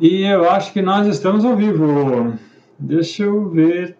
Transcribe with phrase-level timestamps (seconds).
[0.00, 2.34] E eu acho que nós estamos ao vivo.
[2.78, 3.96] Deixa eu ver.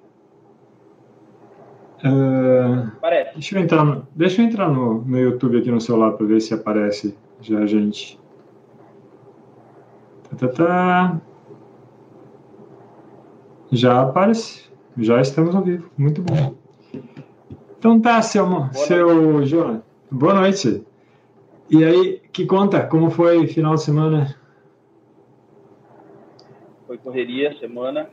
[1.98, 3.32] Uh, Parece.
[3.34, 6.40] Deixa eu entrar, no, deixa eu entrar no, no YouTube aqui no celular para ver
[6.40, 8.20] se aparece já a gente.
[10.30, 11.20] Tá, tá, tá.
[13.72, 14.70] Já aparece.
[14.96, 15.90] Já estamos ao vivo.
[15.98, 16.54] Muito bom.
[17.76, 19.82] Então tá, seu, Boa seu João.
[20.10, 20.84] Boa noite.
[21.68, 22.86] E aí, que conta?
[22.86, 24.37] Como foi final de semana?
[26.88, 28.08] Foi correria semana.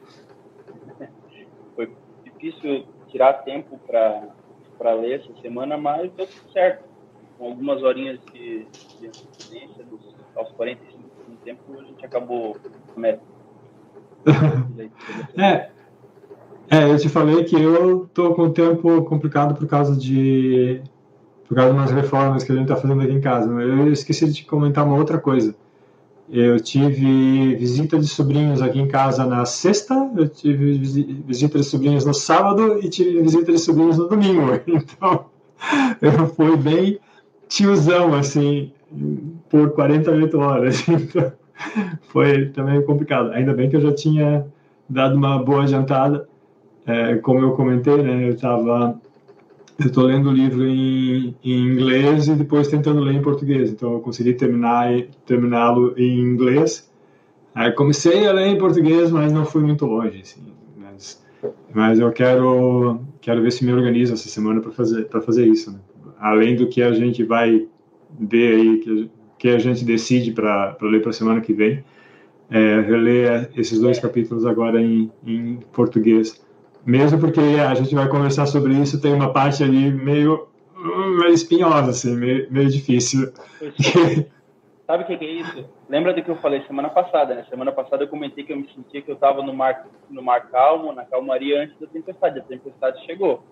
[1.76, 1.90] Foi
[2.26, 6.84] difícil tirar tempo para ler essa semana, mas deu tudo certo.
[7.38, 8.68] Com algumas horinhas de,
[9.00, 12.58] de antecedência, dos, aos 45 do tempo, a gente acabou
[12.96, 13.22] a meta.
[15.38, 15.70] é,
[16.70, 20.82] é, eu te falei que eu tô com o tempo complicado por causa de
[21.48, 23.50] por causa de umas reformas que a gente está fazendo aqui em casa.
[23.50, 25.56] Eu esqueci de comentar uma outra coisa.
[26.36, 30.78] Eu tive visita de sobrinhos aqui em casa na sexta, eu tive
[31.26, 34.42] visita de sobrinhos no sábado e tive visita de sobrinhos no domingo.
[34.68, 35.28] Então,
[36.02, 37.00] eu fui bem
[37.48, 38.74] tiozão, assim,
[39.50, 40.86] por 48 horas.
[40.92, 41.32] Então,
[42.10, 43.32] foi também complicado.
[43.32, 44.46] Ainda bem que eu já tinha
[44.90, 46.28] dado uma boa jantada.
[46.86, 49.00] É, como eu comentei, né, eu estava
[49.78, 53.70] eu estou lendo o livro em, em, inglês e depois tentando ler em português.
[53.70, 54.90] Então eu consegui terminar
[55.26, 56.90] terminá-lo em inglês.
[57.54, 60.42] Aí comecei a ler em português, mas não fui muito longe, assim.
[60.78, 61.22] Mas,
[61.74, 65.72] mas eu quero quero ver se me organizo essa semana para fazer para fazer isso.
[65.72, 65.80] Né?
[66.20, 67.68] Além do que a gente vai
[68.18, 71.84] ver aí que, que a gente decide para ler para a semana que vem,
[72.50, 76.45] é, reler esses dois capítulos agora em, em português
[76.86, 81.92] mesmo porque a gente vai conversar sobre isso, tem uma parte ali meio, meio espinhosa,
[81.92, 83.32] assim, meio, meio difícil.
[84.86, 85.66] Sabe o que, que, é isso?
[85.90, 87.44] Lembra do que eu falei semana passada, né?
[87.50, 90.48] Semana passada eu comentei que eu me sentia que eu estava no mar, no mar
[90.52, 92.38] calmo, na calmaria antes da tempestade.
[92.38, 93.44] A tempestade chegou.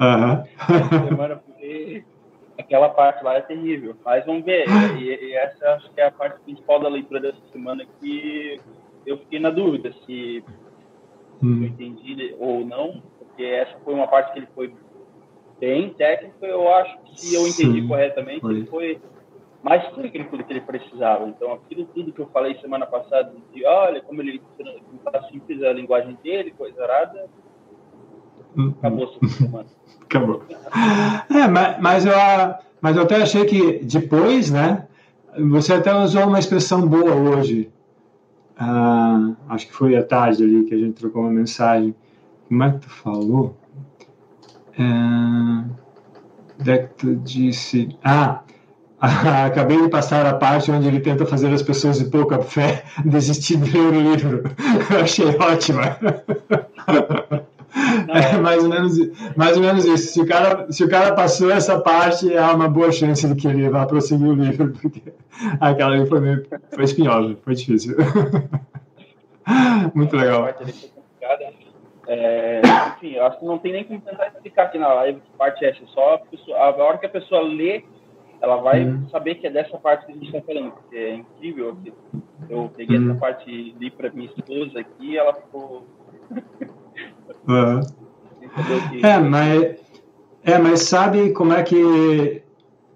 [0.00, 1.08] Uhum.
[1.08, 2.02] semana porque
[2.58, 3.94] aquela parte lá é terrível.
[4.02, 4.64] Mas vamos ver.
[4.98, 8.58] E, e, essa acho que é a parte principal da leitura dessa semana que
[9.04, 10.42] eu fiquei na dúvida se
[11.42, 11.62] hum.
[11.62, 14.72] eu entendi ou não, porque essa foi uma parte que ele foi
[15.58, 18.54] bem técnico, eu acho que se eu entendi Sim, corretamente, foi.
[18.54, 19.00] ele foi
[19.62, 21.26] mais técnico do que ele precisava.
[21.28, 24.42] Então, aquilo tudo que eu falei semana passada, de olha como ele
[25.06, 27.26] está simples a linguagem dele, coisa arada,
[28.56, 28.74] hum.
[28.78, 29.66] acabou essa semana.
[30.02, 30.42] Acabou.
[31.30, 32.12] É, mas, mas, eu,
[32.82, 34.86] mas eu até achei que depois, né,
[35.50, 37.72] você até usou uma expressão boa hoje,
[38.64, 41.92] ah, acho que foi à tarde ali que a gente trocou uma mensagem.
[42.48, 43.56] Como é que tu falou?
[44.78, 44.84] É,
[46.78, 47.88] que tu disse.
[48.04, 48.42] Ah,
[49.46, 53.56] acabei de passar a parte onde ele tenta fazer as pessoas de pouca fé desistir
[53.56, 54.44] de ler o livro.
[54.90, 55.98] Eu achei ótima.
[58.08, 58.98] É mais ou, menos,
[59.36, 60.12] mais ou menos isso.
[60.12, 63.48] Se o, cara, se o cara passou essa parte, há uma boa chance de que
[63.48, 65.02] ele vá prosseguir o livro, porque
[65.60, 67.96] aquela ali foi, meio, foi espinhosa, foi difícil.
[69.94, 70.48] Muito legal.
[72.08, 72.60] É,
[72.96, 75.64] enfim, eu acho que não tem nem como tentar explicar aqui na live que parte
[75.64, 75.80] é essa.
[75.86, 77.84] Só a, pessoa, a hora que a pessoa lê,
[78.40, 79.08] ela vai uhum.
[79.08, 81.76] saber que é dessa parte que a gente está falando, porque é incrível.
[82.50, 83.10] Eu peguei uhum.
[83.10, 85.86] essa parte e li para minha esposa aqui ela ficou.
[89.02, 89.76] É, mas,
[90.44, 92.42] é, mas sabe como é que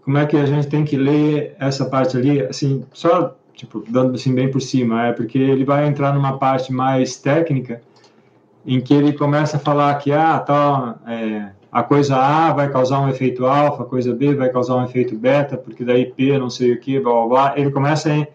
[0.02, 4.14] como é que a gente tem que ler essa parte ali, assim, só tipo dando
[4.14, 7.80] assim bem por cima, é porque ele vai entrar numa parte mais técnica
[8.64, 13.00] em que ele começa a falar que ah, tá, é, a coisa A vai causar
[13.00, 16.50] um efeito alfa, a coisa B vai causar um efeito beta, porque daí P não
[16.50, 17.54] sei o que, blá blá blá.
[17.56, 18.26] Ele começa a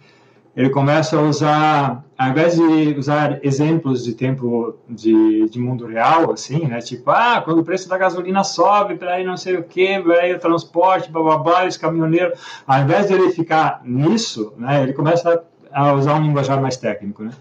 [0.55, 6.31] ele começa a usar, ao invés de usar exemplos de tempo de, de mundo real,
[6.31, 6.79] assim, né?
[6.79, 10.33] Tipo, ah, quando o preço da gasolina sobe, para aí não sei o que, aí
[10.33, 12.37] o transporte, blá, os caminhoneiros.
[12.67, 14.83] Ao invés de ele ficar nisso, né?
[14.83, 15.41] Ele começa
[15.71, 17.31] a usar um linguajar mais técnico, né?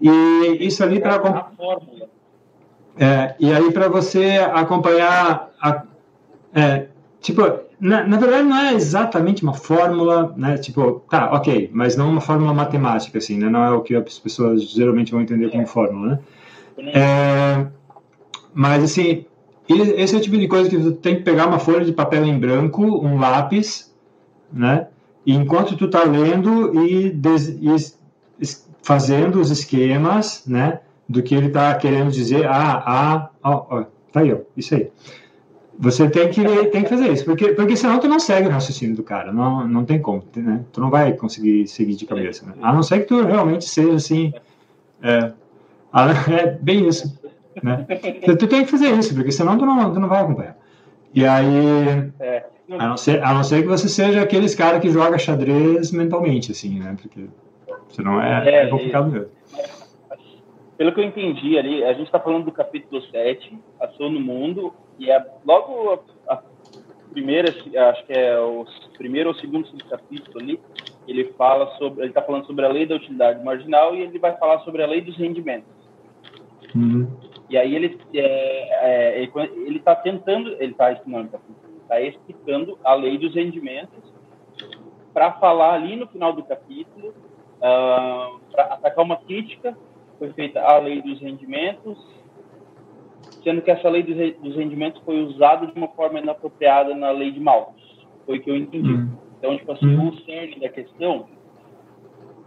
[0.00, 1.50] E isso ali para...
[2.98, 5.50] É, e aí para você acompanhar...
[5.60, 5.82] A,
[6.54, 6.86] é,
[7.26, 7.42] tipo,
[7.80, 10.56] na, na, verdade não é exatamente uma fórmula, né?
[10.58, 13.50] Tipo, tá, ok, mas não uma fórmula matemática, assim, né?
[13.50, 16.20] Não é o que as pessoas geralmente vão entender como fórmula,
[16.78, 16.90] né?
[16.94, 17.66] É,
[18.54, 19.24] mas, assim,
[19.68, 22.24] esse é o tipo de coisa que tu tem que pegar uma folha de papel
[22.24, 23.92] em branco, um lápis,
[24.52, 24.86] né?
[25.26, 28.46] E enquanto tu tá lendo e, des, e
[28.84, 30.78] fazendo os esquemas, né?
[31.08, 34.92] Do que ele tá querendo dizer, ah, ah, ó, ó, tá aí, ó, isso aí
[35.78, 38.96] Você tem que, tem que fazer isso, porque, porque senão tu não segue o raciocínio
[38.96, 40.64] do cara, não, não tem como, né?
[40.72, 42.54] Tu não vai conseguir seguir de cabeça, né?
[42.62, 44.32] A não ser que tu realmente seja assim,
[45.02, 45.32] é,
[46.32, 47.18] é bem isso,
[47.62, 47.86] né?
[48.24, 50.56] Tu tem que fazer isso, porque senão tu não, tu não vai acompanhar.
[51.14, 52.46] E aí, é.
[52.70, 56.52] a, não ser, a não ser que você seja aqueles caras que joga xadrez mentalmente,
[56.52, 56.96] assim, né?
[57.00, 57.26] Porque
[57.90, 59.28] senão é, é, é complicado mesmo.
[60.78, 64.74] Pelo que eu entendi ali, a gente está falando do capítulo 7, Ação no Mundo,
[64.98, 66.42] e é logo a, a
[67.10, 68.64] primeira, acho que é o
[68.96, 70.60] primeiro ou segundo capítulo ali,
[71.06, 74.36] ele fala sobre, ele está falando sobre a lei da utilidade marginal e ele vai
[74.36, 75.70] falar sobre a lei dos rendimentos.
[76.74, 77.08] Uhum.
[77.48, 81.38] E aí ele é, é, ele está tentando, ele está está
[81.88, 84.12] tá explicando a lei dos rendimentos
[85.14, 89.76] para falar ali no final do capítulo, uh, ah, para atacar uma crítica
[90.18, 91.98] foi feita a lei dos rendimentos,
[93.46, 97.38] sendo que essa lei dos rendimentos foi usada de uma forma inapropriada na lei de
[97.38, 98.04] Malthus.
[98.26, 98.92] Foi o que eu entendi.
[98.92, 99.16] Uhum.
[99.38, 100.08] Então, tipo assim, uhum.
[100.08, 101.28] o cerne da questão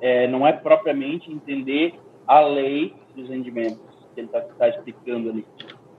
[0.01, 1.94] é, não é propriamente entender
[2.28, 3.80] a lei dos rendimentos
[4.13, 5.46] que ele está tá explicando ali.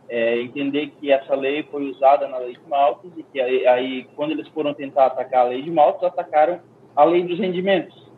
[0.07, 4.07] É entender que essa lei foi usada na lei de Malthus e que aí, aí,
[4.15, 6.61] quando eles foram tentar atacar a lei de Malthus, atacaram
[6.95, 8.13] a lei dos rendimentos.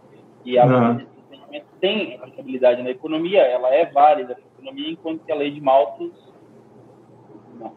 [0.44, 0.96] E a uhum.
[0.96, 5.60] lei tem aplicabilidade na economia, ela é válida na economia, enquanto que a lei de
[5.60, 6.32] Malthus
[7.58, 7.72] não.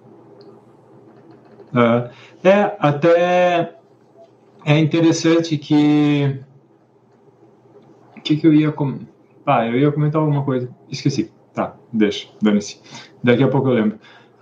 [1.74, 3.76] É, é, até
[4.66, 6.40] é interessante que
[8.18, 9.00] o que, que eu ia com...
[9.46, 11.32] ah, eu ia comentar alguma coisa, esqueci.
[11.54, 12.82] Tá, deixa, dane-se.
[13.24, 14.00] Daqui a pouco eu lembro.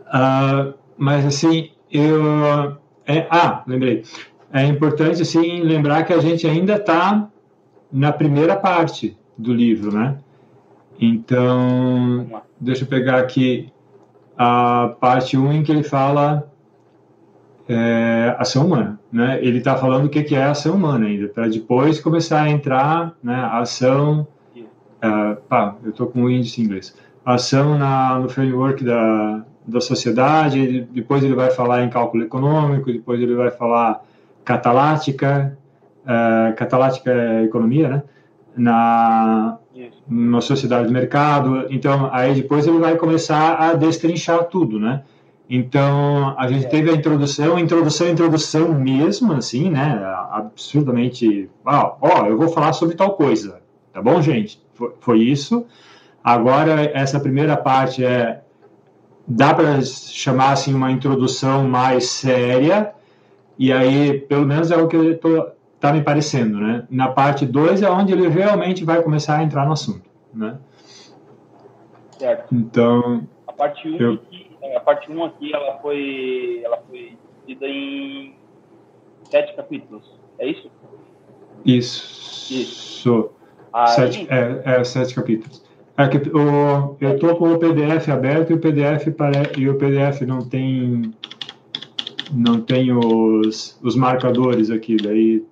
[0.07, 4.03] Uh, mas assim, eu é, ah, lembrei.
[4.51, 7.29] É importante assim lembrar que a gente ainda está
[7.91, 10.17] na primeira parte do livro, né?
[10.99, 13.71] Então, deixa eu pegar aqui
[14.37, 16.51] a parte 1 em que ele fala
[17.67, 19.39] é, ação humana, né?
[19.41, 23.13] Ele está falando o que, que é ação humana ainda, para depois começar a entrar,
[23.23, 23.35] né?
[23.51, 24.27] Ação,
[25.01, 26.95] é, pá, eu estou com o índice em inglês.
[27.25, 33.21] Ação na, no framework da, da sociedade, depois ele vai falar em cálculo econômico, depois
[33.21, 34.03] ele vai falar
[34.43, 35.57] catalática,
[36.05, 38.03] é, catalática é economia, né?
[38.55, 39.57] na,
[40.07, 41.65] na sociedade de mercado.
[41.69, 45.03] Então, aí depois ele vai começar a destrinchar tudo, né?
[45.55, 50.01] Então, a gente teve a introdução, introdução, introdução mesmo, assim, né?
[50.31, 53.61] Absurdamente, ah, ó, eu vou falar sobre tal coisa,
[53.93, 54.59] tá bom, gente?
[54.73, 55.63] Foi, foi isso.
[56.23, 58.41] Agora, essa primeira parte é,
[59.27, 62.91] dá para chamar, assim, uma introdução mais séria,
[63.55, 66.87] e aí, pelo menos é o que eu estou está me parecendo, né?
[66.89, 70.57] Na parte 2 é onde ele realmente vai começar a entrar no assunto, né?
[72.17, 72.55] Certo.
[72.55, 74.13] Então, a parte 1 um eu...
[74.13, 78.35] é, a parte 1 um aqui, ela foi, ela foi dividida em
[79.29, 80.03] sete capítulos,
[80.39, 80.71] é isso?
[81.65, 82.53] Isso.
[82.53, 83.31] Isso.
[83.71, 83.87] Aí...
[83.87, 85.63] Sete, é, é, sete capítulos.
[85.97, 86.03] É
[86.35, 90.39] o, eu estou com o PDF aberto e o PDF, pare, e o PDF não
[90.41, 91.13] tem
[92.33, 95.45] não tem os, os marcadores aqui, daí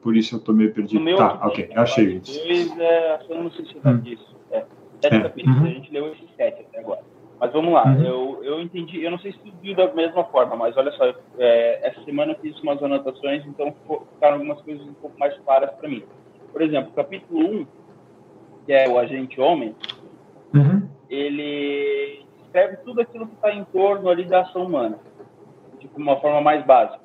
[0.00, 1.04] por isso eu tô meio perdido.
[1.16, 2.40] tá, ok, achei isso.
[2.42, 3.98] Dois, é, eu não sei se hum.
[3.98, 4.36] disso.
[4.50, 4.64] É,
[5.02, 5.20] sete é.
[5.20, 5.64] capítulos, uhum.
[5.64, 7.02] a gente leu esses sete até agora.
[7.38, 8.02] Mas vamos lá, uhum.
[8.02, 11.04] eu, eu entendi, eu não sei se tu viu da mesma forma, mas olha só,
[11.38, 13.74] é, essa semana eu fiz umas anotações, então
[14.14, 16.02] ficaram algumas coisas um pouco mais claras para mim.
[16.50, 17.66] Por exemplo, capítulo 1,
[18.64, 19.74] que é o agente homem,
[20.54, 20.88] uhum.
[21.10, 24.98] ele escreve tudo aquilo que está em torno ali da ação humana,
[25.78, 27.04] de uma forma mais básica.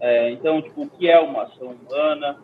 [0.00, 2.36] É, então, tipo, o que é uma ação humana,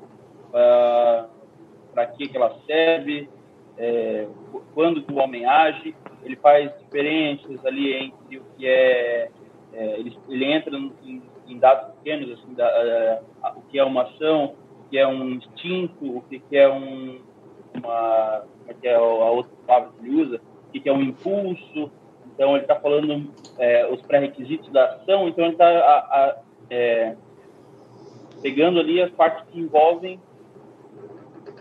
[1.92, 3.28] para que, que ela serve,
[3.76, 4.28] é,
[4.72, 9.30] quando o homem age, ele faz diferenças ali entre o que é,
[9.72, 13.22] é ele, ele, entra em, em, dados pequenos, assim, da, é,
[13.56, 17.20] o que é uma ação, o que é um instinto, o que, é um,
[17.74, 21.02] uma, como é que é a outra palavra que ele usa, o que, é um
[21.02, 21.90] impulso,
[22.34, 27.16] então ele está falando é, os pré-requisitos da ação, então ele está é,
[28.42, 30.20] pegando ali as partes que envolvem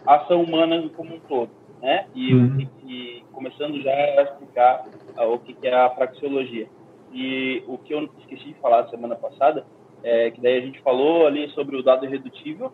[0.05, 2.07] a ação humana como um todo, né?
[2.15, 2.67] E, uhum.
[2.87, 6.67] e começando já a explicar uh, o que, que é a praxeologia.
[7.13, 9.65] E o que eu esqueci de falar semana passada
[10.03, 12.71] é que daí a gente falou ali sobre o dado irredutível,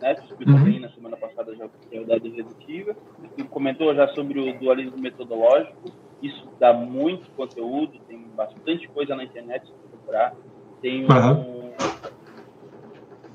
[0.00, 0.14] né?
[0.14, 0.64] Tu explicou uhum.
[0.64, 2.96] bem na semana passada já o que é o dado irredutível.
[3.36, 5.90] E comentou já sobre o dualismo metodológico.
[6.22, 10.34] Isso dá muito conteúdo, tem bastante coisa na internet para procurar.
[10.80, 11.40] Tem uhum.
[11.40, 11.72] um,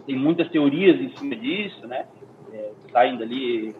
[0.05, 2.07] tem muitas teorias em cima disso, né?
[2.51, 3.75] É, saindo ali,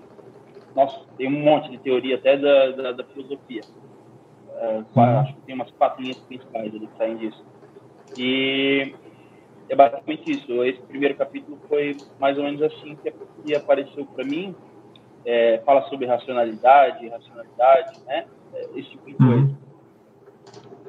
[0.76, 3.62] nossa, tem um monte de teoria até da, da, da filosofia.
[4.60, 4.84] É,
[5.20, 7.46] acho que tem umas quatro linhas principais ali que saem disso.
[8.18, 8.94] E
[9.70, 10.64] é basicamente isso.
[10.64, 14.56] Esse primeiro capítulo foi mais ou menos assim que, que apareceu para mim.
[15.26, 18.26] É, fala sobre racionalidade, racionalidade, né?
[18.54, 19.34] É, esse tipo de coisa.
[19.34, 19.56] Uhum.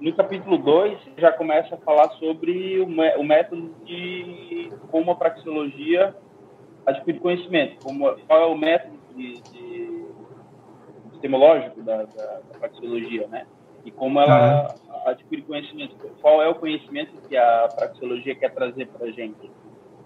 [0.00, 6.14] No capítulo 2, já começa a falar sobre o, o método de como a praxeologia
[6.86, 10.06] adquire conhecimento, como, qual é o método de, de
[11.08, 13.46] epistemológico da, da, da praxeologia, né?
[13.84, 15.08] E como ela uhum.
[15.08, 19.50] adquire conhecimento, qual é o conhecimento que a praxeologia quer trazer para a gente.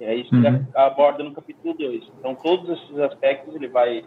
[0.00, 0.66] É isso que uhum.
[0.74, 2.10] aborda no capítulo 2.
[2.18, 4.04] Então, todos esses aspectos ele vai,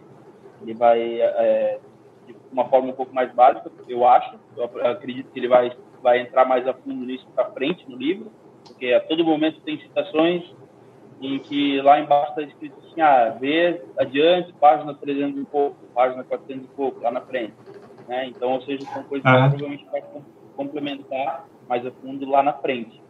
[0.62, 1.78] ele vai é,
[2.26, 4.38] de uma forma um pouco mais básica, eu acho.
[4.56, 5.72] Eu acredito que ele vai,
[6.02, 8.30] vai entrar mais a fundo nisso para frente no livro,
[8.66, 10.44] porque a todo momento tem citações
[11.20, 16.22] em que lá embaixo está escrito assim, ah, vê adiante, página 300 e pouco, página
[16.24, 17.54] 400 e pouco, lá na frente.
[18.06, 18.26] Né?
[18.26, 20.02] Então, ou seja, são coisas que provavelmente vai
[20.56, 23.02] complementar mais a fundo lá na frente.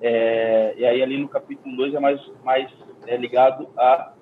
[0.00, 2.70] É, e aí ali no capítulo 2 é mais, mais
[3.06, 4.12] é, ligado à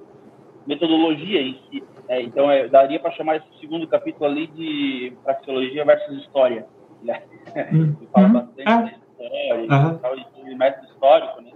[0.66, 1.82] metodologia em si.
[2.08, 6.66] É, então, é, daria para chamar esse segundo capítulo ali de praxeologia versus história.
[7.02, 7.22] Né?
[7.72, 7.96] Uhum.
[8.12, 8.84] fala bastante uhum.
[8.84, 10.44] de história uhum.
[10.44, 11.50] de método histórico, né?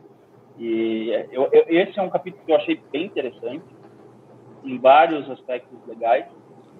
[0.63, 3.65] E eu, eu, esse é um capítulo que eu achei bem interessante,
[4.63, 6.25] em vários aspectos legais.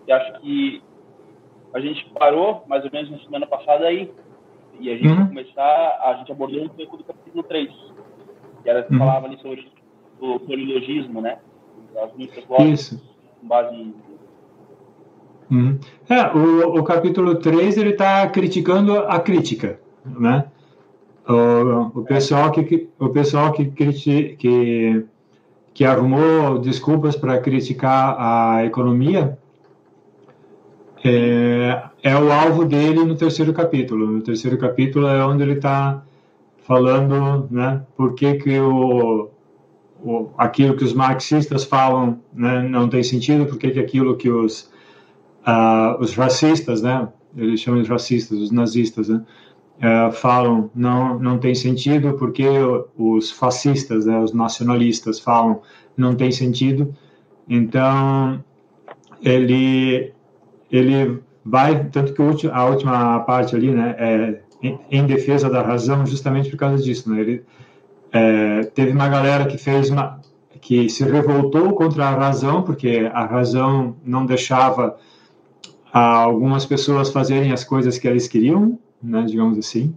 [0.07, 0.81] E acho que
[1.75, 4.15] a gente parou mais ou menos na semana passada aí.
[4.79, 5.17] E a gente uhum.
[5.17, 7.71] vai começar, a gente abordou um pouco do capítulo 3,
[8.63, 9.01] que era que uhum.
[9.01, 9.69] falava ali sobre
[10.21, 11.39] o polilogismo, né?
[12.01, 13.03] As muitas Isso.
[13.41, 13.95] com base em
[15.51, 15.79] Uhum.
[16.09, 20.47] É, o, o capítulo 3 ele está criticando a crítica, né?
[21.29, 25.07] O, o pessoal que o pessoal que, que
[25.75, 29.39] que arrumou desculpas para criticar a economia
[31.05, 34.07] é, é o alvo dele no terceiro capítulo.
[34.07, 36.03] No terceiro capítulo é onde ele está
[36.65, 39.31] falando, né, por que que o,
[40.01, 44.31] o, aquilo que os marxistas falam né, não tem sentido, por que que aquilo que
[44.31, 44.71] os
[45.47, 49.23] uh, os racistas, né, eles chamam de racistas, os nazistas, né,
[49.83, 52.47] uh, falam não não tem sentido porque
[52.97, 55.61] os fascistas, né, os nacionalistas falam
[55.97, 56.95] não tem sentido.
[57.49, 58.43] Então
[59.23, 60.13] ele
[60.71, 64.41] ele vai tanto que a última parte ali, né, é
[64.91, 67.21] em, defesa da razão, justamente por causa disso, né?
[67.21, 67.45] Ele
[68.13, 70.21] é, teve uma galera que fez uma
[70.61, 74.97] que se revoltou contra a razão porque a razão não deixava
[75.93, 79.95] algumas pessoas fazerem as coisas que eles queriam né, digamos assim.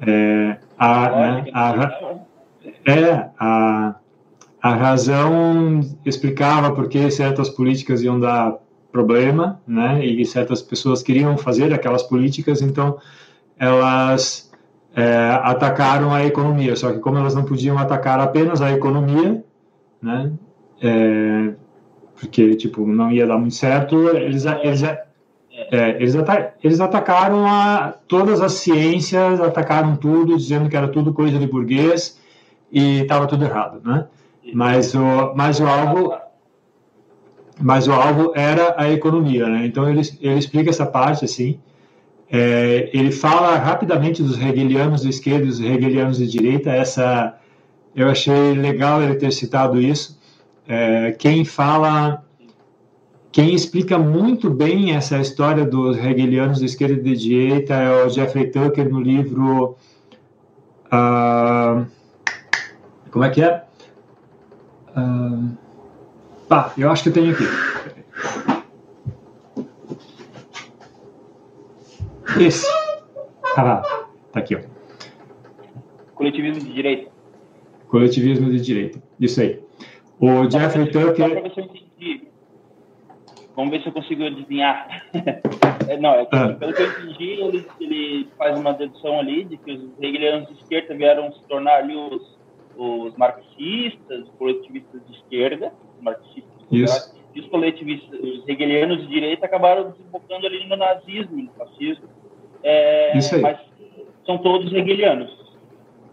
[0.00, 2.16] É, a, né, a,
[2.86, 3.94] é, a,
[4.62, 8.56] a razão explicava por que certas políticas iam dar
[8.92, 12.98] problema, né, e certas pessoas queriam fazer aquelas políticas, então
[13.58, 14.50] elas
[14.94, 19.44] é, atacaram a economia, só que como elas não podiam atacar apenas a economia,
[20.02, 20.32] né,
[20.82, 21.54] é,
[22.18, 24.82] porque, tipo, não ia dar muito certo, eles, eles,
[25.70, 31.12] é, eles, ata eles atacaram a, todas as ciências, atacaram tudo, dizendo que era tudo
[31.12, 32.18] coisa de burguês
[32.72, 34.06] e estava tudo errado, né?
[34.54, 36.14] Mas o, mas o alvo,
[37.60, 39.66] mas o alvo era a economia, né?
[39.66, 41.60] Então ele, ele explica essa parte assim.
[42.32, 46.70] É, ele fala rapidamente dos hegelianos de esquerda e dos hegelianos de direita.
[46.70, 47.36] Essa
[47.94, 50.18] eu achei legal ele ter citado isso.
[50.66, 52.24] É, quem fala
[53.32, 58.08] quem explica muito bem essa história dos hegelianos de esquerda e de direita é o
[58.08, 59.76] Jeffrey Tucker no livro.
[60.86, 61.86] Uh,
[63.10, 63.64] como é que é?
[64.96, 65.56] Uh,
[66.48, 67.44] tá, eu acho que eu tenho aqui.
[72.40, 72.66] Esse.
[73.56, 73.82] Ah, lá.
[74.32, 74.60] Tá aqui, ó.
[76.14, 77.10] Coletivismo de direita.
[77.86, 79.02] Coletivismo de direita.
[79.20, 79.62] Isso aí.
[80.18, 81.42] O Jeffrey Tucker.
[83.60, 85.04] Vamos ver se eu consigo adivinhar.
[85.88, 86.54] É, não, é que, ah.
[86.54, 90.54] pelo que eu entendi, ele, ele faz uma dedução ali de que os hegelianos de
[90.54, 92.38] esquerda vieram se tornar ali os,
[92.76, 97.14] os marxistas, os coletivistas de esquerda, os marxistas Isso.
[97.34, 102.04] e os coletivistas, os hegelianos de direita acabaram desembocando ali no nazismo, no fascismo.
[102.62, 103.40] É, Isso aí.
[103.40, 103.58] Mas
[104.24, 105.36] são todos hegelianos.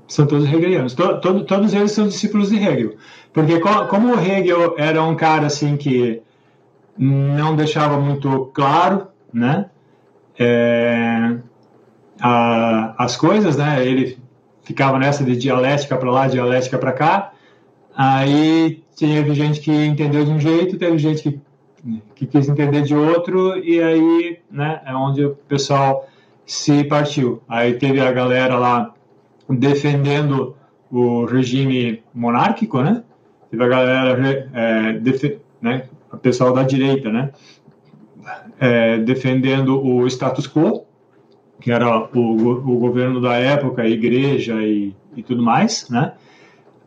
[0.07, 0.95] São todos hegelianos.
[0.95, 2.95] To, to, todos eles são discípulos de Hegel.
[3.31, 6.23] Porque como o Hegel era um cara assim que
[6.97, 9.69] não deixava muito claro, né?
[10.39, 11.37] É,
[12.19, 13.85] a, as coisas, né?
[13.85, 14.17] Ele
[14.63, 17.31] ficava nessa de dialética para lá, dialética para cá.
[17.95, 21.41] Aí teve gente que entendeu de um jeito, teve gente que,
[22.15, 24.81] que quis entender de outro, e aí, né?
[24.85, 26.07] É onde o pessoal
[26.45, 27.41] se partiu.
[27.47, 28.93] Aí teve a galera lá
[29.49, 30.55] defendendo
[30.91, 33.03] o regime monárquico, né?
[33.49, 34.93] Teve a galera, é,
[35.61, 37.31] né, o pessoal da direita, né?
[38.59, 40.85] É, defendendo o status quo,
[41.59, 46.13] que era o, o governo da época, a igreja e, e tudo mais, né?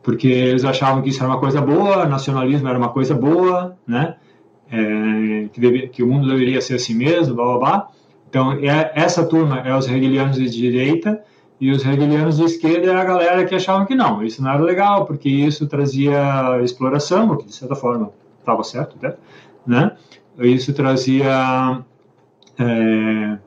[0.03, 4.17] Porque eles achavam que isso era uma coisa boa, nacionalismo era uma coisa boa, né?
[4.71, 7.89] É, que, deve, que, o mundo deveria ser assim mesmo, blá blá blá.
[8.29, 11.23] Então, é, essa turma é os hegelianos de direita,
[11.61, 14.63] e os hegelianos de esquerda é a galera que achavam que não, isso não era
[14.63, 18.11] legal, porque isso trazia exploração, que de certa forma
[18.51, 18.97] estava certo,
[19.67, 19.93] né?
[20.39, 21.83] Isso trazia.
[22.59, 23.39] É,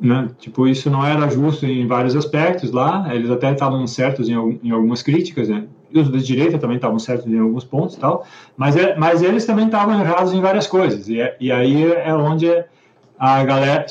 [0.00, 0.28] né?
[0.38, 4.70] Tipo, isso não era justo em vários aspectos lá, eles até estavam certos em, em
[4.70, 5.64] algumas críticas, né?
[5.90, 8.26] E os de direita também estavam certos em alguns pontos tal,
[8.56, 12.48] mas, é, mas eles também estavam errados em várias coisas, e, e aí é onde
[13.16, 13.86] a galera,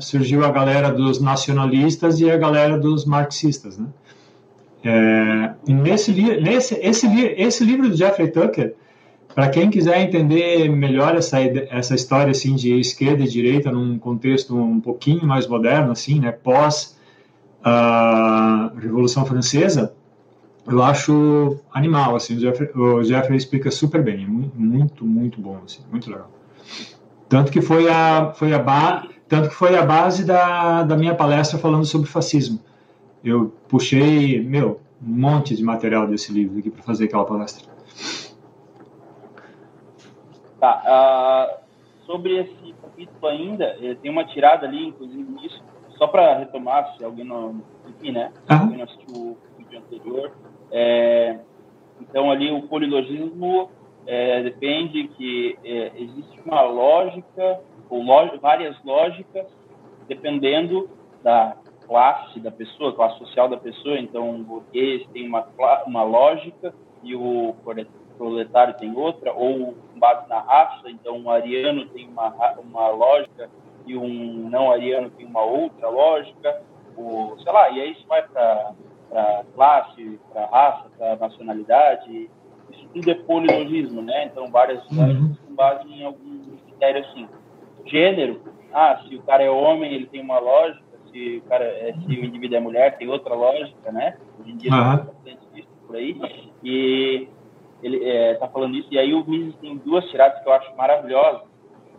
[0.00, 3.86] surgiu a galera dos nacionalistas e a galera dos marxistas, né?
[4.82, 8.74] É, nesse, nesse esse, esse livro do Jeffrey Tucker,
[9.34, 14.56] para quem quiser entender melhor essa, essa história assim de esquerda e direita num contexto
[14.56, 16.98] um pouquinho mais moderno, assim, né, pós
[17.62, 19.94] a Revolução Francesa,
[20.66, 25.80] eu acho animal, assim, o Jeffrey, o Jeffrey explica super bem, muito, muito bom, assim,
[25.90, 26.30] muito legal.
[27.28, 31.14] Tanto que foi a, foi a, ba, tanto que foi a base da, da minha
[31.14, 32.58] palestra falando sobre fascismo.
[33.22, 37.69] Eu puxei, meu, um monte de material desse livro aqui para fazer aquela palestra.
[40.60, 45.62] Tá, uh, sobre esse capítulo ainda, eh, tem uma tirada ali, inclusive nisso,
[45.96, 48.56] só para retomar, se alguém não, enfim, né, uhum.
[48.58, 50.32] alguém não assistiu o vídeo anterior,
[50.70, 51.38] é,
[52.00, 53.70] então ali o polilogismo
[54.06, 58.04] é, depende que é, existe uma lógica, ou
[58.40, 59.46] várias lógicas,
[60.08, 60.90] dependendo
[61.22, 65.46] da classe da pessoa, classe social da pessoa, então o burguês tem uma,
[65.86, 67.54] uma lógica e o
[68.20, 73.48] proletário tem outra, ou com base na raça, então um ariano tem uma, uma lógica
[73.86, 76.60] e um não ariano tem uma outra lógica,
[76.94, 78.74] ou, sei lá, e aí isso vai para
[79.54, 82.30] classe, para raça, para nacionalidade,
[82.70, 84.26] isso tudo é polilogismo, né?
[84.26, 85.34] Então, várias uhum.
[85.46, 87.26] com base em algum critério assim.
[87.86, 91.94] Gênero, ah, se o cara é homem, ele tem uma lógica, se o, cara é,
[91.94, 94.18] se o indivíduo é mulher, tem outra lógica, né?
[94.38, 94.96] Hoje em dia uhum.
[94.96, 96.52] tem bastante isso por aí.
[96.62, 97.28] E
[97.82, 98.88] ele está é, falando isso.
[98.90, 101.42] E aí o Mises tem duas tiradas que eu acho maravilhosas.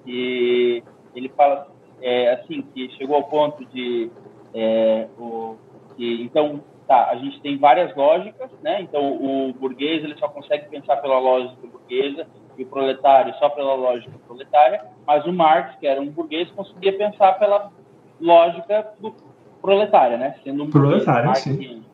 [0.06, 0.84] E
[1.16, 1.68] ele fala
[2.02, 4.12] é, assim que chegou ao ponto de
[4.54, 5.56] é, o,
[5.96, 8.82] que então tá, a gente tem várias lógicas, né?
[8.82, 13.76] Então o burguês ele só consegue pensar pela lógica burguesa e o proletário só pela
[13.76, 17.72] lógica proletária, mas o Marx, que era um burguês, conseguia pensar pela
[18.20, 19.14] lógica do
[19.62, 20.36] proletária, né?
[20.44, 21.86] Sendo um proletário, burguês, sim.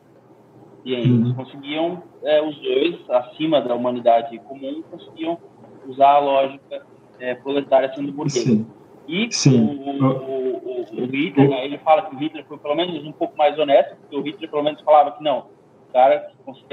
[0.84, 1.34] E aí uhum.
[1.34, 5.38] conseguiam, é, os dois, acima da humanidade comum, conseguiam
[5.86, 6.86] usar a lógica
[7.18, 8.44] é, proletária sendo burguês.
[8.44, 8.66] Sim.
[9.06, 9.64] E Sim.
[9.64, 13.12] O, o, o, o Hitler, né, ele fala que o Hitler foi pelo menos um
[13.12, 15.46] pouco mais honesto, porque o Hitler pelo menos falava que não,
[15.88, 16.30] o cara,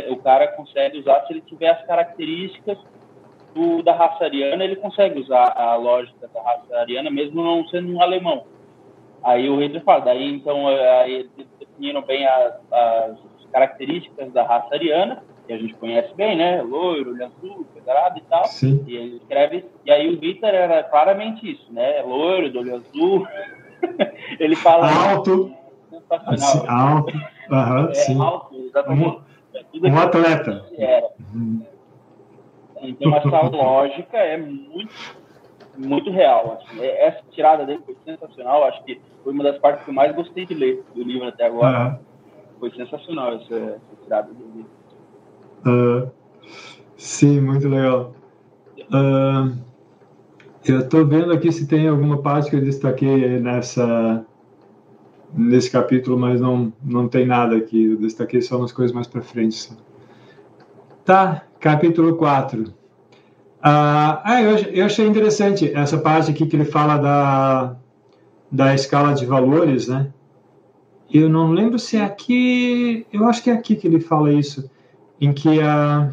[0.09, 2.77] o cara consegue usar se ele tiver as características
[3.53, 7.93] do, da raça ariana, ele consegue usar a lógica da raça ariana, mesmo não sendo
[7.93, 8.43] um alemão.
[9.23, 13.17] Aí o Hitler fala, daí então aí, definiram bem as, as
[13.55, 16.61] características da raça ariana, que a gente conhece bem, né?
[16.61, 18.43] Loiro, olho azul, pesado e tal.
[18.47, 18.83] Sim.
[18.85, 19.65] E ele escreve.
[19.85, 22.01] E aí o Victor era claramente isso, né?
[22.01, 23.25] Loiro, do olho azul.
[24.41, 24.91] ele fala.
[24.91, 25.53] Alto.
[26.09, 27.13] Assim, alto.
[27.49, 28.21] Uhum, é, sim.
[28.21, 29.19] alto, exatamente.
[29.73, 30.65] Um, um atleta.
[30.77, 31.07] Era.
[31.33, 31.65] Uhum.
[32.81, 34.93] Então essa lógica é muito,
[35.77, 36.59] muito real.
[36.59, 36.81] Assim.
[36.81, 38.65] É, essa tirada dele foi sensacional.
[38.65, 41.45] Acho que foi uma das partes que eu mais gostei de ler do livro até
[41.45, 41.91] agora.
[41.91, 42.14] Uhum
[42.59, 44.65] foi sensacional essa, essa do vídeo.
[45.65, 46.09] Uh,
[46.97, 48.13] sim, muito legal.
[48.91, 49.55] Uh,
[50.65, 54.25] eu estou vendo aqui se tem alguma parte que eu destaquei nessa
[55.37, 57.91] nesse capítulo, mas não, não tem nada aqui.
[57.91, 59.71] Eu destaquei só umas coisas mais para frente.
[61.03, 62.73] Tá, capítulo 4.
[63.61, 67.75] Ah, ah eu, eu achei interessante essa parte aqui que ele fala da,
[68.51, 70.11] da escala de valores, né?
[71.17, 74.69] Eu não lembro se é aqui, eu acho que é aqui que ele fala isso,
[75.21, 76.11] em que a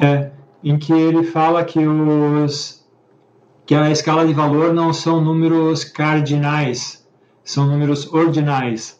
[0.00, 0.30] é,
[0.62, 2.82] em que ele fala que os
[3.66, 7.06] que a escala de valor não são números cardinais,
[7.42, 8.98] são números ordinais.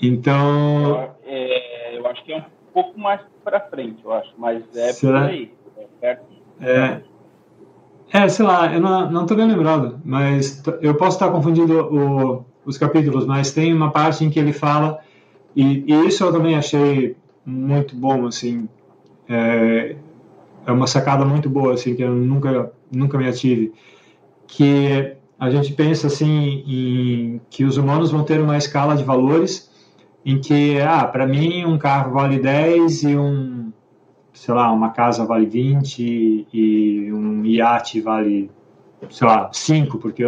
[0.00, 4.92] Então, é, eu acho que é um pouco mais para frente, eu acho, mas é
[4.92, 5.22] Será?
[5.22, 6.24] por aí, é perto.
[6.60, 7.00] É,
[8.12, 12.44] é, sei lá, eu não, não tô bem lembrado, mas eu posso estar confundindo o,
[12.68, 15.00] os capítulos, mas tem uma parte em que ele fala
[15.56, 18.68] e, e, isso eu também achei muito bom, assim,
[19.28, 19.96] é,
[20.66, 23.72] é uma sacada muito boa, assim, que eu nunca, nunca me ative,
[24.46, 29.68] que a gente pensa, assim, em que os humanos vão ter uma escala de valores
[30.24, 33.72] em que, ah, para mim um carro vale 10 e um,
[34.32, 38.50] sei lá, uma casa vale 20 e um iate vale,
[39.10, 40.22] sei lá, 5, porque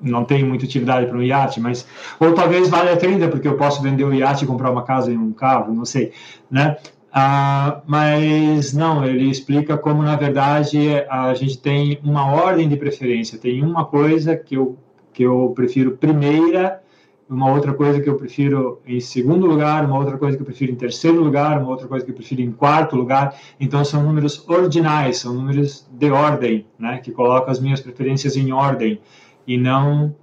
[0.00, 1.86] não tenho muita utilidade para um iate, mas
[2.20, 5.16] ou talvez valha 30 porque eu posso vender o iate e comprar uma casa e
[5.16, 6.12] um carro, não sei,
[6.50, 6.76] né?
[7.12, 10.78] Ah, mas não, ele explica como na verdade
[11.08, 14.76] a gente tem uma ordem de preferência, tem uma coisa que eu
[15.14, 16.82] que eu prefiro primeira,
[17.28, 20.72] uma outra coisa que eu prefiro em segundo lugar, uma outra coisa que eu prefiro
[20.72, 23.34] em terceiro lugar, uma outra coisa que eu prefiro em quarto lugar.
[23.58, 28.52] Então são números ordinais, são números de ordem, né, que colocam as minhas preferências em
[28.52, 29.00] ordem
[29.46, 30.14] e não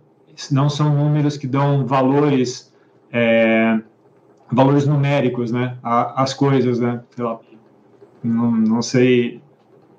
[0.52, 2.74] não são números que dão valores
[3.12, 3.80] é,
[4.52, 7.40] valores numéricos, né, às coisas, né, lá,
[8.24, 9.42] não, não sei.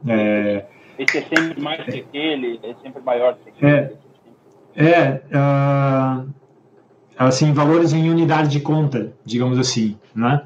[0.06, 0.64] É,
[0.98, 3.70] Esse é sempre mais que aquele, é sempre maior que aquele.
[3.70, 3.92] É,
[4.76, 6.28] é uh,
[7.16, 10.42] assim, valores em unidade de conta, digamos assim, né?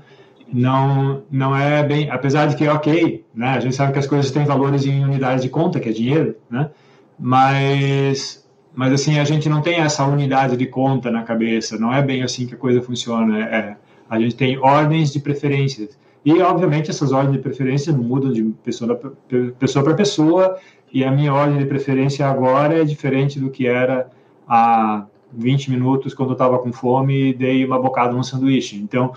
[0.51, 3.51] Não, não é bem, apesar de que é ok, né?
[3.51, 6.37] A gente sabe que as coisas têm valores em unidade de conta, que é dinheiro,
[6.51, 6.71] né?
[7.19, 8.48] Mas
[8.79, 11.77] mas assim a gente não tem essa unidade de conta na cabeça.
[11.77, 13.45] Não é bem assim que a coisa funciona.
[13.47, 13.77] É,
[14.09, 15.99] a gente tem ordens de preferências.
[16.25, 20.57] E obviamente essas ordens de preferência mudam de pessoa para pessoa
[20.93, 24.09] e a minha ordem de preferência agora é diferente do que era
[24.47, 28.77] há 20 minutos quando eu estava com fome e dei uma bocada no sanduíche.
[28.77, 29.13] Então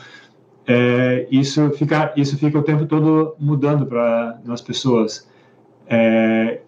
[0.66, 5.30] é, isso fica isso fica o tempo todo mudando para as pessoas.
[5.88, 6.62] É,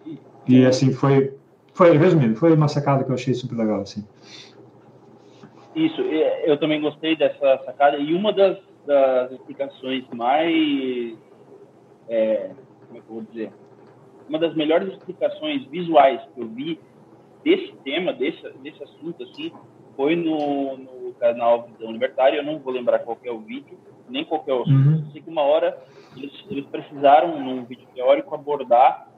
[0.46, 1.32] e assim foi
[1.74, 4.06] foi, resumindo, foi uma sacada que eu achei super legal, assim.
[5.74, 7.98] Isso, eu também gostei dessa sacada.
[7.98, 11.18] E uma das, das explicações mais.
[12.08, 12.50] É,
[12.86, 13.52] como é que eu vou dizer?
[14.28, 16.78] Uma das melhores explicações visuais que eu vi
[17.42, 19.52] desse tema, desse, desse assunto, assim,
[19.96, 22.36] foi no, no canal Visão Libertária.
[22.36, 23.76] Eu não vou lembrar qual é o vídeo,
[24.08, 24.88] nem qual é o assunto.
[24.90, 25.10] Uhum.
[25.10, 25.76] sei que uma hora
[26.16, 29.08] eles, eles precisaram, num vídeo teórico, abordar.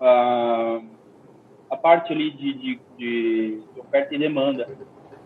[0.00, 0.97] Uh,
[1.70, 4.68] a parte ali de, de, de, oferta e demanda.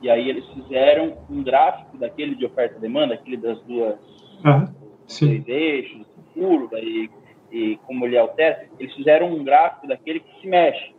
[0.00, 3.96] E aí eles fizeram um gráfico daquele de oferta e demanda, aquele das duas
[5.26, 7.08] dois eixos, curva e,
[7.50, 8.66] e como ele altera.
[8.78, 10.92] Eles fizeram um gráfico daquele que se mexe.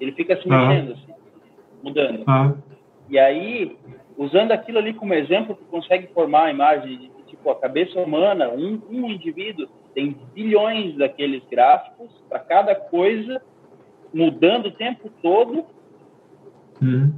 [0.00, 1.12] Ele fica se mexendo, assim,
[1.82, 2.24] mudando.
[3.08, 3.76] E aí,
[4.16, 8.48] usando aquilo ali como exemplo, tu consegue formar a imagem de tipo a cabeça humana,
[8.48, 13.42] um, um indivíduo tem bilhões daqueles gráficos para cada coisa
[14.12, 15.64] mudando o tempo todo.
[16.80, 17.12] Uhum.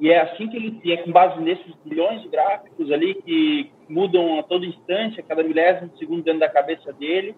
[0.00, 4.38] E é assim que ele é com base nesses bilhões de gráficos ali que mudam
[4.38, 7.34] a todo instante, a cada milésimo de segundo dentro da cabeça dele,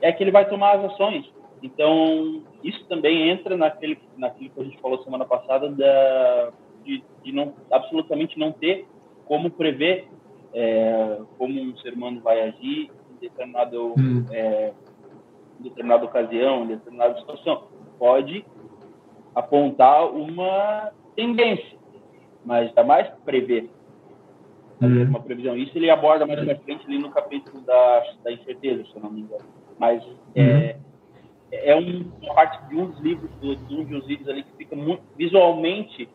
[0.00, 1.30] é que ele vai tomar as ações.
[1.62, 6.52] Então, isso também entra naquele, naquilo que a gente falou semana passada da,
[6.84, 8.86] de, de não, absolutamente não ter
[9.24, 10.06] como prever
[10.52, 14.26] é, como um ser humano vai agir em determinado, hum.
[14.30, 14.72] é,
[15.58, 17.64] em determinada ocasião, em determinada situação
[17.98, 18.44] pode
[19.34, 21.78] apontar uma tendência,
[22.44, 23.68] mas jamais prever
[24.80, 25.56] fazer uma previsão.
[25.56, 29.10] Isso ele aborda mais na frente ali no capítulo da, da incerteza, se eu não
[29.10, 29.44] me engano.
[29.78, 30.02] Mas
[30.34, 30.80] é, uhum.
[31.52, 34.76] é um, uma parte de um dos livros, de um dos vídeos ali que fica
[34.76, 36.08] muito, visualmente,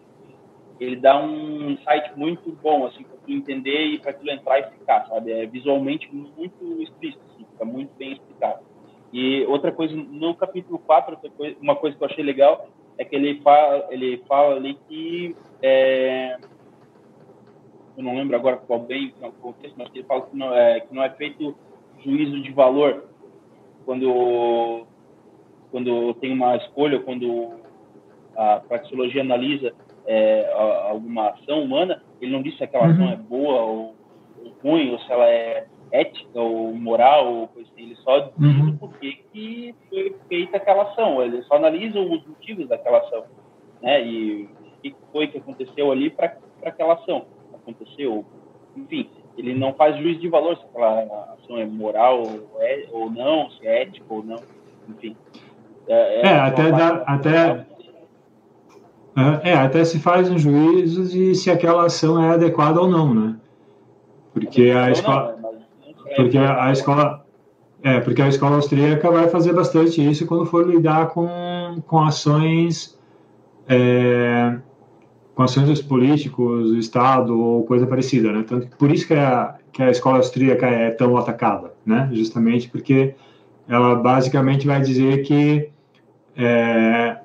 [0.79, 4.63] ele dá um insight muito bom, assim, para tu entender e para tu entrar e
[4.71, 5.31] ficar, sabe?
[5.31, 8.68] É visualmente muito explícito, assim, fica muito bem explicado.
[9.11, 11.17] E outra coisa, no capítulo 4,
[11.61, 12.67] uma coisa que eu achei legal
[12.97, 15.35] é que ele fala, ele fala ali que.
[15.61, 16.37] É,
[17.97, 20.93] eu não lembro agora qual bem o contexto, mas ele fala que não, é, que
[20.93, 21.55] não é feito
[22.03, 23.09] juízo de valor
[23.85, 24.85] quando,
[25.69, 27.59] quando tem uma escolha, quando
[28.37, 29.73] a praxeologia analisa
[30.05, 33.11] é, alguma ação humana, ele não diz se aquela ação uhum.
[33.11, 33.95] é boa ou,
[34.43, 37.83] ou ruim, ou se ela é ética ou moral, ou coisa assim.
[37.83, 38.77] Ele só diz uhum.
[38.77, 41.21] por que, que foi feita aquela ação.
[41.23, 43.23] Ele só analisa os motivos daquela ação,
[43.81, 44.05] né?
[44.05, 47.25] E o que foi que aconteceu ali para aquela ação.
[47.53, 48.25] Aconteceu,
[48.75, 53.09] enfim, ele não faz juízo de valor se aquela ação é moral ou, é, ou
[53.09, 54.41] não, se é ética ou não,
[54.87, 55.15] enfim.
[55.87, 57.65] É, é, é até dá, até
[59.43, 63.35] é, até se faz um juízo de se aquela ação é adequada ou não, né?
[64.33, 65.38] Porque a escola,
[66.15, 67.25] porque a escola,
[67.83, 72.97] é, porque a escola austríaca vai fazer bastante isso quando for lidar com, com ações
[73.67, 74.57] é,
[75.39, 78.43] com ações dos políticos, do Estado ou coisa parecida, né?
[78.45, 82.09] Tanto, por isso que a, que a escola austríaca é tão atacada, né?
[82.11, 83.15] Justamente porque
[83.67, 85.69] ela basicamente vai dizer que
[86.35, 87.19] é,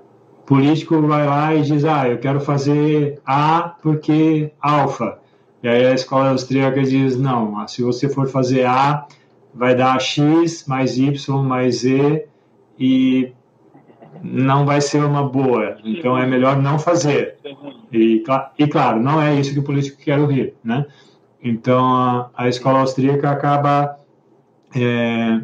[0.47, 5.19] político vai lá e diz, ah, eu quero fazer A porque alfa.
[5.65, 9.07] E aí a escola austríaca diz, não, se você for fazer A,
[9.55, 12.27] vai dar X mais Y mais Z
[12.79, 13.33] e
[14.23, 15.79] não vai ser uma boa.
[15.83, 17.39] Então é melhor não fazer.
[17.91, 18.23] E,
[18.59, 20.85] e claro, não é isso que o político quer ouvir, né?
[21.43, 23.99] Então a, a escola austríaca acaba
[24.77, 25.41] é,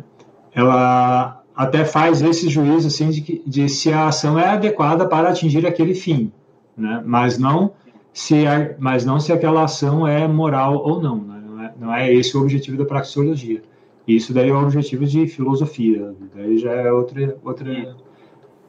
[0.54, 5.66] ela até faz esse juízo assim de, de se a ação é adequada para atingir
[5.66, 6.30] aquele fim,
[6.76, 7.02] né?
[7.06, 7.72] Mas não
[8.12, 11.42] se a, mas não se aquela ação é moral ou não, né?
[11.46, 13.62] não, é, não é esse o objetivo da praxeologia.
[14.06, 17.96] Isso daí é o objetivo de filosofia, daí já é outra outra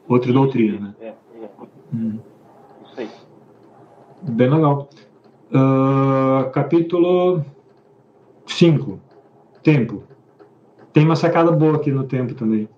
[0.08, 0.94] outra doutrina, né?
[1.00, 1.14] É, é.
[1.94, 2.18] Hum.
[4.22, 4.88] Bem legal.
[5.50, 7.44] Uh, capítulo
[8.46, 9.00] 5.
[9.62, 10.04] Tempo.
[10.92, 12.68] Tem uma sacada boa aqui no tempo também.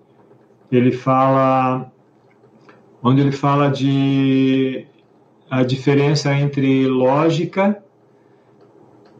[0.71, 1.91] Ele fala.
[3.03, 4.87] Onde ele fala de
[5.49, 7.77] a diferença entre lógica,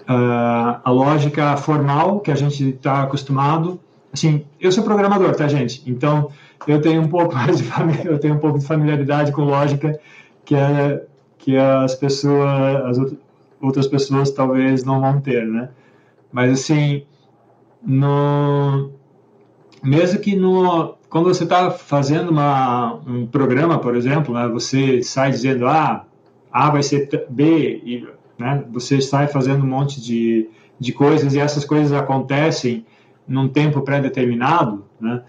[0.01, 3.79] uh, a lógica formal, que a gente está acostumado.
[4.11, 5.83] Assim, eu sou programador, tá, gente?
[5.85, 6.29] Então,
[6.67, 7.65] eu tenho um pouco mais de
[8.05, 9.99] eu tenho um pouco de familiaridade com lógica
[10.43, 11.03] que é
[11.38, 13.15] que as pessoas, as
[13.61, 15.69] outras pessoas talvez não vão ter, né?
[16.31, 17.03] Mas assim,
[17.83, 18.91] no
[19.83, 25.31] mesmo que no quando você está fazendo uma, um programa, por exemplo, né, você sai
[25.31, 26.05] dizendo ah,
[26.55, 28.07] A vai ser B e
[28.39, 32.85] né, você sai fazendo um monte de, de coisas e essas coisas acontecem
[33.27, 35.21] num tempo pré-determinado, né?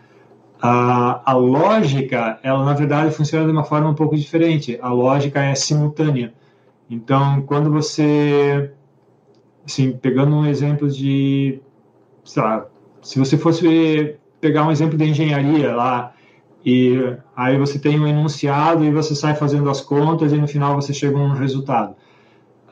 [0.62, 4.78] A, a lógica, ela na verdade funciona de uma forma um pouco diferente.
[4.80, 6.32] A lógica é simultânea.
[6.88, 8.70] Então, quando você,
[9.66, 11.60] assim, pegando um exemplo de,
[12.24, 12.66] sei lá,
[13.02, 16.14] se você fosse pegar um exemplo de engenharia lá,
[16.66, 20.74] e aí você tem um enunciado e você sai fazendo as contas e no final
[20.74, 21.94] você chega a um resultado.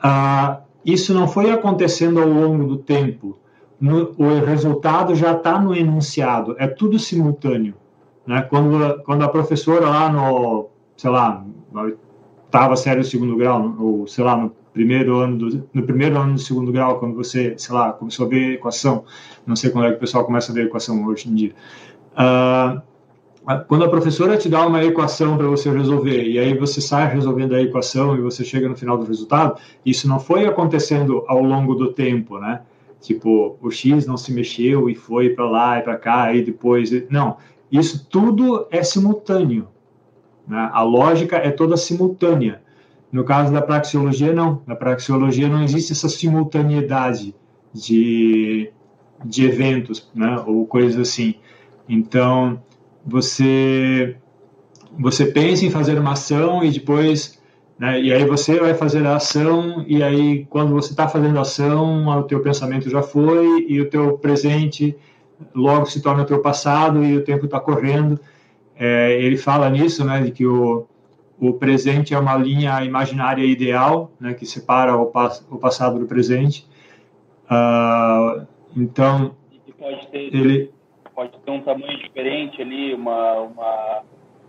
[0.03, 3.39] Ah, isso não foi acontecendo ao longo do tempo
[3.79, 7.75] no, o resultado já está no enunciado, é tudo simultâneo.
[8.25, 8.41] Né?
[8.41, 11.45] Quando, quando a professora lá no, sei lá,
[12.45, 16.33] estava sério do segundo grau, ou sei lá, no primeiro ano do, no primeiro ano
[16.33, 19.05] do segundo grau, quando você, sei lá, começou a ver equação,
[19.45, 21.53] não sei quando é que o pessoal começa a ver equação hoje em dia.
[22.13, 22.81] Uh,
[23.67, 27.53] quando a professora te dá uma equação para você resolver e aí você sai resolvendo
[27.53, 31.75] a equação e você chega no final do resultado, isso não foi acontecendo ao longo
[31.75, 32.61] do tempo, né?
[32.99, 36.89] Tipo, o X não se mexeu e foi para lá e para cá, e depois.
[37.07, 37.37] Não,
[37.71, 39.67] isso tudo é simultâneo.
[40.47, 40.69] Né?
[40.73, 42.63] A lógica é toda simultânea.
[43.11, 44.63] No caso da praxeologia, não.
[44.65, 47.35] Na praxeologia não existe essa simultaneidade
[47.71, 48.71] de,
[49.23, 50.43] de eventos, né?
[50.45, 51.35] ou coisas assim.
[51.87, 52.59] Então,
[53.05, 54.17] você,
[54.97, 57.35] você pensa em fazer uma ação e depois
[57.77, 58.01] né?
[58.01, 62.07] E aí você vai fazer a ação, e aí quando você está fazendo a ação,
[62.07, 64.95] o teu pensamento já foi, e o teu presente
[65.53, 68.19] logo se torna o teu passado, e o tempo está correndo.
[68.77, 70.85] É, ele fala nisso, né, de que o,
[71.39, 75.11] o presente é uma linha imaginária ideal, né, que separa o,
[75.49, 76.65] o passado do presente.
[77.45, 79.35] Uh, então,
[79.77, 80.71] pode ter, ele
[81.15, 84.03] pode ter um tamanho diferente ali, uma, uma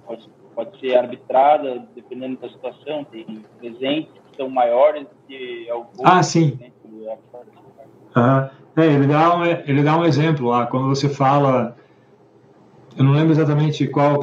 [0.06, 3.04] pode pode ser arbitrada dependendo da situação.
[3.04, 6.00] Tem presentes que são maiores que alguns.
[6.02, 6.58] Ah, sim.
[8.14, 11.76] Ah, é, ele, dá um, ele dá um exemplo lá, quando você fala.
[12.96, 14.18] Eu não lembro exatamente qual,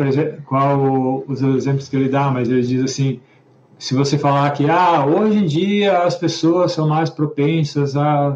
[0.47, 3.21] qual os exemplos que ele dá, mas ele diz assim:
[3.77, 8.35] se você falar que ah, hoje em dia as pessoas são mais propensas a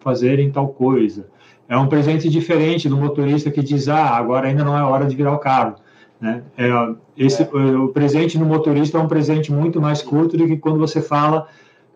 [0.00, 1.26] fazerem tal coisa.
[1.70, 5.14] É um presente diferente do motorista que diz: ah, agora ainda não é hora de
[5.14, 5.76] virar o carro.
[6.20, 6.42] Né?
[6.58, 6.68] É,
[7.16, 7.46] esse, é.
[7.46, 11.46] O presente no motorista é um presente muito mais curto do que quando você fala,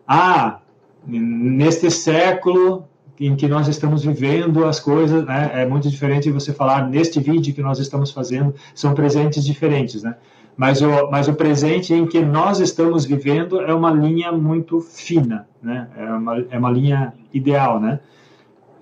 [0.07, 0.59] ah,
[1.05, 2.85] neste século
[3.19, 5.51] em que nós estamos vivendo as coisas, né?
[5.53, 10.15] é muito diferente você falar neste vídeo que nós estamos fazendo, são presentes diferentes, né?
[10.57, 15.47] Mas o, mas o presente em que nós estamos vivendo é uma linha muito fina,
[15.61, 15.89] né?
[15.97, 17.99] É uma, é uma linha ideal, né?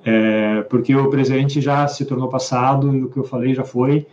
[0.06, 4.06] É, porque o presente já se tornou passado e o que eu falei já foi,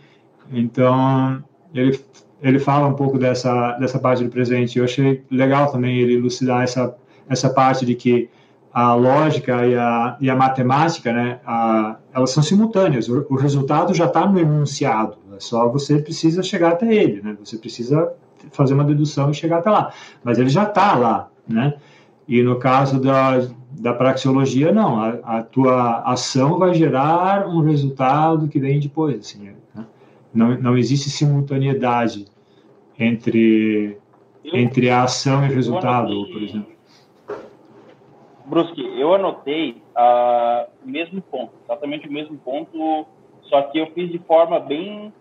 [0.51, 1.99] então, ele,
[2.41, 4.77] ele fala um pouco dessa, dessa parte do presente.
[4.77, 6.95] Eu achei legal também ele elucidar essa,
[7.29, 8.29] essa parte de que
[8.73, 13.07] a lógica e a, e a matemática, né, a, elas são simultâneas.
[13.09, 15.17] O, o resultado já está no enunciado.
[15.35, 17.35] É só você precisa chegar até ele, né?
[17.43, 18.13] Você precisa
[18.51, 19.91] fazer uma dedução e chegar até lá.
[20.23, 21.75] Mas ele já está lá, né?
[22.27, 23.45] E no caso da,
[23.81, 25.01] da praxeologia, não.
[25.01, 29.19] A, a, tua ação vai gerar um resultado que vem depois.
[29.19, 29.85] Assim, né?
[30.31, 32.27] não, não existe simultaneidade
[32.97, 33.97] entre,
[34.45, 36.71] entre a ação e o resultado, anotei, por exemplo.
[38.45, 43.07] Brusque, eu anotei uh, o mesmo ponto, exatamente o mesmo ponto,
[43.43, 45.11] só que eu fiz de forma bem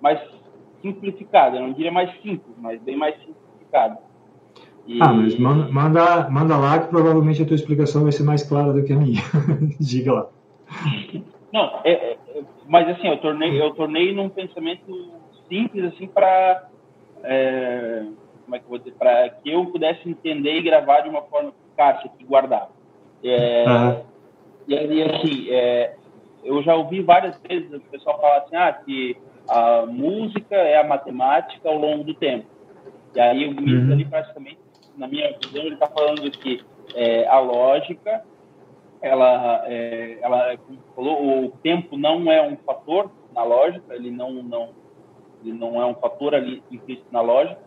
[0.00, 0.20] mais
[0.80, 1.56] simplificada.
[1.56, 3.98] Eu não diria mais simples, mas bem mais simplificada.
[4.86, 5.00] E...
[5.00, 8.72] Ah, mas manda, manda, manda lá que provavelmente a tua explicação vai ser mais clara
[8.72, 9.20] do que a minha.
[9.80, 10.28] Diga lá.
[11.52, 12.16] Não, é, é,
[12.66, 15.12] mas assim, eu tornei, eu tornei num pensamento
[15.48, 16.68] simples assim para
[17.22, 18.04] é,
[18.44, 21.22] como é que eu vou dizer, para que eu pudesse entender e gravar de uma
[21.22, 22.68] forma eficaz e guardar.
[23.22, 24.02] É, uhum.
[24.68, 25.94] E aí, assim, é,
[26.44, 29.16] eu já ouvi várias vezes o pessoal falar assim, ah, que
[29.48, 32.46] a música é a matemática ao longo do tempo.
[33.14, 33.92] E aí o Mises uhum.
[33.92, 34.58] ali praticamente,
[34.96, 38.24] na minha visão, ele está falando que é, a lógica,
[39.00, 40.56] ela, é, ela
[40.94, 44.70] falou, o tempo não é um fator na lógica, ele não, não,
[45.42, 47.60] ele não é um fator ali implícito na lógica,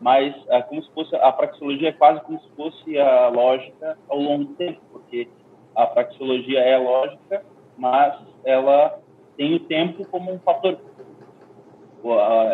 [0.00, 4.18] mas é como se fosse a praxeologia é quase como se fosse a lógica ao
[4.18, 5.28] longo do tempo, porque
[5.74, 7.44] a praxeologia é lógica,
[7.76, 8.98] mas ela
[9.36, 10.78] tem o tempo como um fator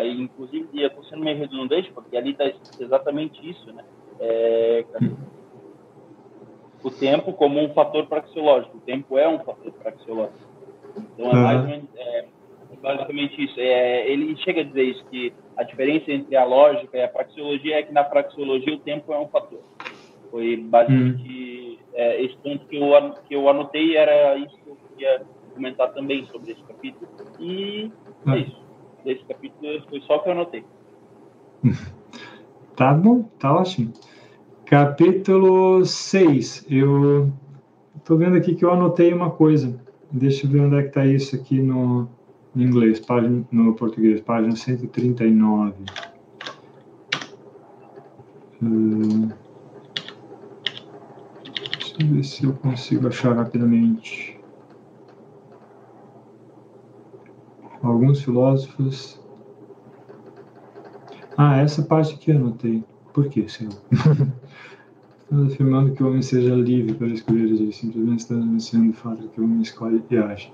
[0.05, 2.45] inclusive, eu estou sendo meio redundante, porque ali está
[2.81, 3.85] exatamente isso, né?
[4.21, 4.85] É,
[6.83, 8.77] o tempo como um fator praxeológico.
[8.77, 10.39] O tempo é um fator praxeológico.
[10.97, 12.25] Então, é, mais ou menos, é,
[12.81, 13.59] basicamente isso.
[13.59, 17.79] É, ele chega a dizer isso, que a diferença entre a lógica e a praxeologia
[17.79, 19.61] é que na praxeologia o tempo é um fator.
[20.31, 21.85] Foi basicamente hum.
[21.95, 25.23] é, esse ponto que eu, que eu anotei, era isso que eu queria
[25.55, 27.09] comentar também sobre esse capítulo.
[27.41, 27.91] E
[28.27, 28.37] é hum.
[28.37, 28.67] isso
[29.05, 30.65] desse capítulo foi só o que eu anotei.
[32.77, 33.93] tá bom, tá ótimo.
[34.67, 36.67] Capítulo 6.
[36.69, 37.33] Eu
[38.05, 39.81] tô vendo aqui que eu anotei uma coisa.
[40.11, 42.09] Deixa eu ver onde é que tá isso aqui no,
[42.53, 45.73] no inglês, página, no português, página 139.
[48.61, 49.29] Hum,
[51.79, 54.37] deixa eu ver se eu consigo achar rapidamente.
[57.85, 59.23] Alguns filósofos.
[61.37, 62.83] Ah, essa parte aqui eu anotei.
[63.17, 63.73] Por que, Senhor?
[65.23, 69.29] Estamos afirmando que o homem seja livre para escolher agir, simplesmente estamos anunciando o fato
[69.29, 70.53] que o homem escolhe e age.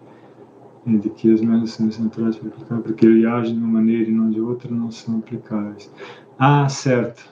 [0.86, 4.12] E de que as menos naturais para aplicar, porque ele age de uma maneira e
[4.12, 5.92] não de outra, não são aplicáveis.
[6.38, 7.28] Ah, certo.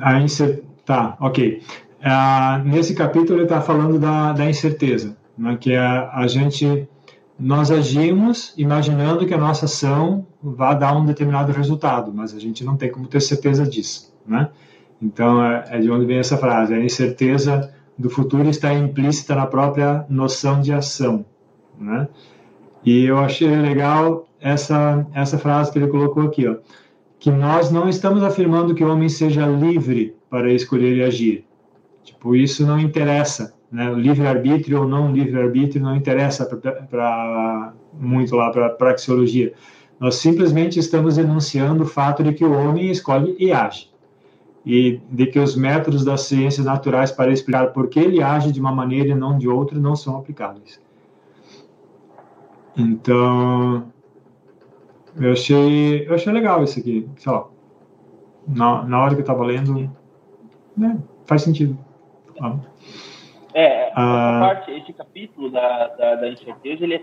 [0.00, 0.64] A incer...
[0.84, 1.62] Tá, ok.
[2.02, 6.88] Ah, nesse capítulo ele está falando da, da incerteza né, que é a gente
[7.38, 12.64] nós agimos imaginando que a nossa ação vai dar um determinado resultado, mas a gente
[12.64, 14.48] não tem como ter certeza disso, né?
[15.00, 19.46] Então é, é de onde vem essa frase: a incerteza do futuro está implícita na
[19.46, 21.24] própria noção de ação,
[21.78, 22.08] né?
[22.84, 26.56] E eu achei legal essa essa frase que ele colocou aqui, ó,
[27.18, 31.44] que nós não estamos afirmando que o homem seja livre para escolher e agir.
[32.02, 38.50] Tipo, isso não interessa né, o livre-arbítrio ou não livre-arbítrio não interessa para muito lá
[38.50, 39.52] para a praxeologia.
[40.00, 43.90] Nós simplesmente estamos enunciando o fato de que o homem escolhe e age.
[44.64, 48.60] E de que os métodos das ciências naturais para explicar por que ele age de
[48.60, 50.80] uma maneira e não de outra não são aplicáveis.
[52.76, 53.84] Então,
[55.20, 57.06] eu achei, eu achei legal isso aqui.
[57.16, 57.32] Sei
[58.48, 59.90] na, na hora que eu estava lendo,
[60.76, 61.78] né, faz sentido.
[63.54, 64.40] É, ah.
[64.40, 67.02] essa parte, esse capítulo da, da, da, incerteza, ele é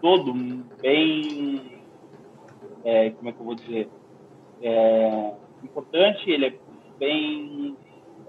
[0.00, 0.34] todo
[0.82, 1.73] bem,
[2.84, 3.88] é, como é que eu vou dizer,
[4.62, 6.54] é, importante, ele é
[6.98, 7.76] bem...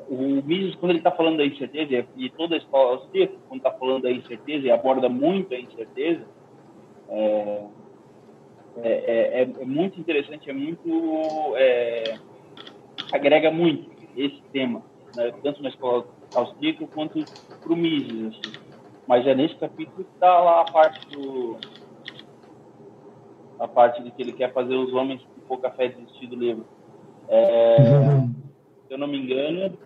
[0.07, 3.01] O Mises, quando ele está falando da incerteza, e toda a escola
[3.47, 6.23] quando está falando da incerteza, e aborda muito a incerteza,
[7.09, 7.63] é,
[8.77, 11.55] é, é, é, é muito interessante, é muito...
[11.57, 12.19] É,
[13.11, 14.83] agrega muito esse tema,
[15.15, 15.33] né?
[15.43, 17.23] tanto na escola austríaca quanto
[17.61, 18.27] para o Mises.
[18.27, 18.65] Assim.
[19.07, 21.57] Mas é nesse capítulo que está lá a parte do.
[23.59, 26.65] A parte de que ele quer fazer os homens com pouca fé desistir do livro.
[27.27, 27.77] É,
[28.87, 29.77] se eu não me engano.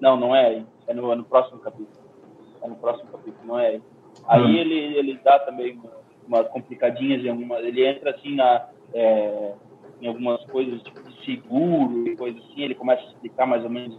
[0.00, 0.66] Não, não é aí.
[0.86, 2.04] É no, é no próximo capítulo.
[2.62, 3.82] É no próximo capítulo, não é aí.
[4.26, 4.50] Aí uhum.
[4.50, 5.92] ele, ele dá também uma,
[6.26, 8.68] uma complicadinhas, uma, ele entra assim na.
[8.92, 9.54] É,
[10.00, 13.70] em algumas coisas tipo de seguro e coisas assim, ele começa a explicar mais ou
[13.70, 13.98] menos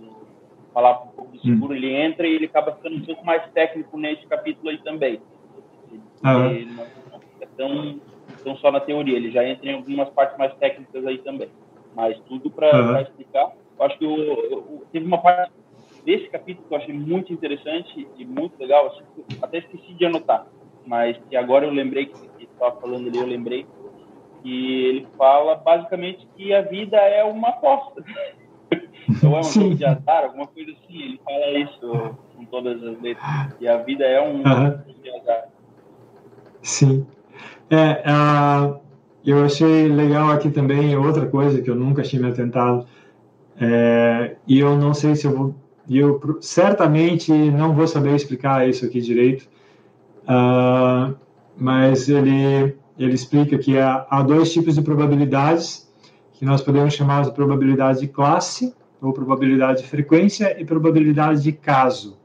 [0.74, 1.42] falar um pouco do hum.
[1.42, 1.76] seguro, hum.
[1.76, 5.22] ele entra e ele acaba ficando um pouco mais técnico nesse capítulo aí também.
[6.24, 6.48] Ah.
[6.48, 6.72] Ele
[7.58, 8.00] tão
[8.38, 11.50] estão só na teoria, ele já entra em algumas partes mais técnicas aí também.
[11.96, 13.02] Mas tudo para uhum.
[13.02, 13.52] explicar.
[13.78, 15.52] Eu acho que o, eu, teve uma parte
[16.06, 19.04] desse capítulo que eu achei muito interessante e muito legal, assim,
[19.42, 20.48] até esqueci de anotar,
[20.86, 23.68] mas que agora eu lembrei que estava falando ali, eu lembrei
[24.42, 28.04] que ele fala basicamente que a vida é uma aposta.
[29.24, 31.02] Ou é um jogo de azar, alguma coisa assim.
[31.02, 33.56] Ele fala isso com todas as letras.
[33.60, 34.44] E a vida é um uhum.
[34.44, 35.50] jogo de azar.
[36.62, 37.08] Sim.
[37.72, 38.82] É, uh,
[39.26, 42.86] eu achei legal aqui também outra coisa que eu nunca tinha me atentado.
[43.60, 45.56] É, e eu não sei se eu vou.
[45.90, 49.48] Eu certamente não vou saber explicar isso aqui direito.
[50.24, 51.16] Uh,
[51.58, 55.90] mas ele, ele explica que há, há dois tipos de probabilidades
[56.34, 61.52] que nós podemos chamar de probabilidade de classe, ou probabilidade de frequência, e probabilidade de
[61.52, 62.18] caso,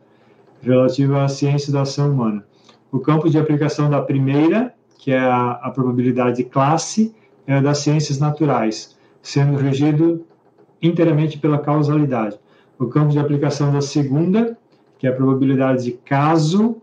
[0.61, 2.44] relativa à ciência da ação humana.
[2.90, 4.74] O campo de aplicação da primeira,
[5.07, 7.15] que é a, a probabilidade de classe,
[7.47, 10.27] é das ciências naturais, sendo regido
[10.83, 12.37] inteiramente pela causalidade.
[12.77, 14.59] O campo de aplicação da segunda,
[14.99, 16.79] que é a probabilidade de caso,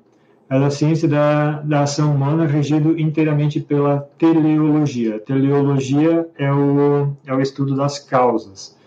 [0.50, 5.20] é da ciência da, da ação humana regido inteiramente pela teleologia.
[5.20, 8.78] Teleologia é o, é o estudo das causas,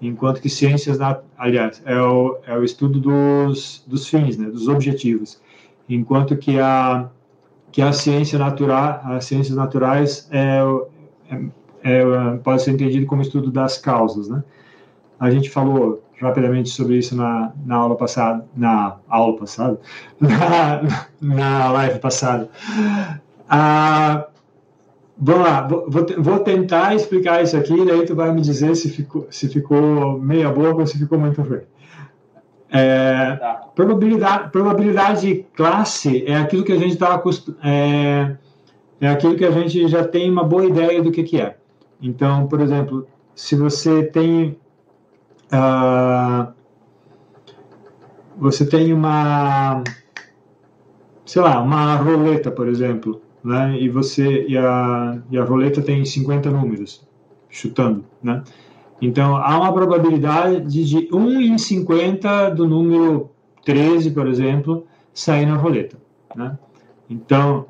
[0.00, 0.98] enquanto que ciências,
[1.36, 5.38] aliás, é o, é o estudo dos, dos fins, né, dos objetivos,
[5.90, 7.10] enquanto que a,
[7.70, 10.60] que a ciência natural, as ciências naturais é,
[11.30, 11.40] é,
[11.82, 14.42] é, pode ser entendido como estudo das causas, né?
[15.20, 19.80] A gente falou rapidamente sobre isso na, na aula passada, na aula passada,
[20.20, 22.48] na, na live passada.
[23.48, 24.26] Ah,
[25.16, 29.26] vamos lá, vou, vou tentar explicar isso aqui, daí tu vai me dizer se ficou,
[29.30, 31.62] se ficou meia boca ou se ficou muito ruim.
[32.70, 33.54] É, tá.
[33.74, 37.22] probabilidade, probabilidade de classe é aquilo que a gente está
[37.64, 38.36] é,
[39.00, 41.56] é aquilo que a gente já tem uma boa ideia do que, que é.
[42.00, 44.58] Então, por exemplo, se você tem
[45.52, 46.52] uh,
[48.38, 49.82] você tem uma,
[51.26, 53.76] sei lá, uma roleta, por exemplo, né?
[53.80, 57.06] E você e a, e a roleta tem 50 números,
[57.48, 58.42] chutando, né?
[59.00, 63.30] Então, há uma probabilidade de 1 em 50 do número
[63.64, 65.96] 13, por exemplo, sair na roleta.
[66.34, 66.58] Né?
[67.08, 67.66] Então,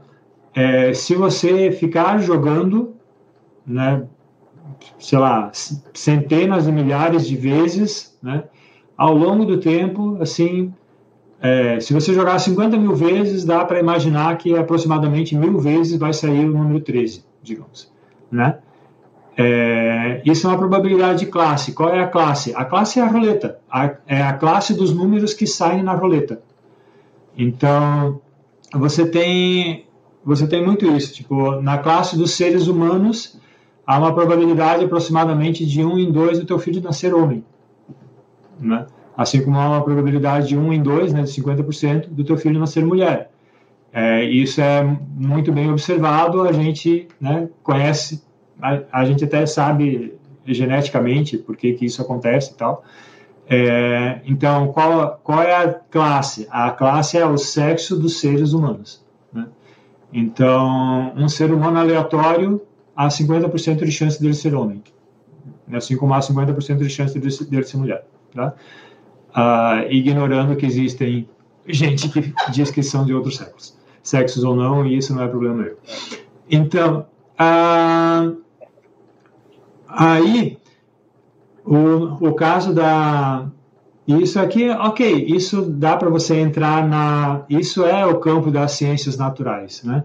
[0.55, 2.95] é, se você ficar jogando,
[3.67, 4.07] né,
[4.99, 8.45] sei lá, centenas de milhares de vezes, né?
[8.97, 10.73] Ao longo do tempo, assim,
[11.41, 16.13] é, se você jogar 50 mil vezes, dá para imaginar que aproximadamente mil vezes vai
[16.13, 17.93] sair o número 13, digamos,
[18.31, 18.59] né?
[19.41, 21.73] É, isso é uma probabilidade de classe.
[21.73, 22.53] Qual é a classe?
[22.57, 23.61] A classe é a roleta.
[23.71, 26.43] A, é a classe dos números que saem na roleta.
[27.37, 28.21] Então,
[28.75, 29.87] você tem,
[30.25, 31.15] você tem muito isso.
[31.15, 33.39] Tipo, na classe dos seres humanos,
[33.87, 37.45] há uma probabilidade aproximadamente de 1 em 2 do teu filho nascer homem.
[38.59, 38.87] Né?
[39.17, 42.59] Assim como há uma probabilidade de 1 em 2, né, de 50%, do teu filho
[42.59, 43.31] nascer mulher.
[43.93, 44.83] É, isso é
[45.15, 48.23] muito bem observado, a gente né, conhece,
[48.61, 50.15] a, a, gente até sabe
[50.47, 52.85] geneticamente por que, que isso acontece e tal.
[53.49, 56.47] É, então, qual, qual é a classe?
[56.51, 59.03] A classe é o sexo dos seres humanos.
[59.33, 59.47] Né?
[60.13, 62.61] Então, um ser humano aleatório
[62.95, 64.83] há 50% de chance dele ser homem,
[65.73, 68.05] assim como há 50% de chance dele, dele ser mulher.
[68.35, 68.55] Tá?
[69.33, 71.29] Ah, ignorando que existem
[71.67, 75.29] gente que diz que são de outros sexos, sexos ou não, e isso não é
[75.29, 75.77] problema meu.
[76.51, 77.07] Então,
[77.39, 78.33] ah,
[79.89, 80.59] aí,
[81.65, 83.47] o, o caso da.
[84.07, 87.43] Isso aqui, ok, isso dá para você entrar na.
[87.49, 90.05] Isso é o campo das ciências naturais, né?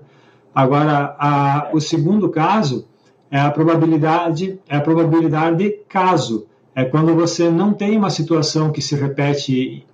[0.54, 2.88] Agora, a, o segundo caso
[3.32, 6.46] é a probabilidade, é a probabilidade de caso.
[6.76, 9.86] É quando você não tem uma situação que se repete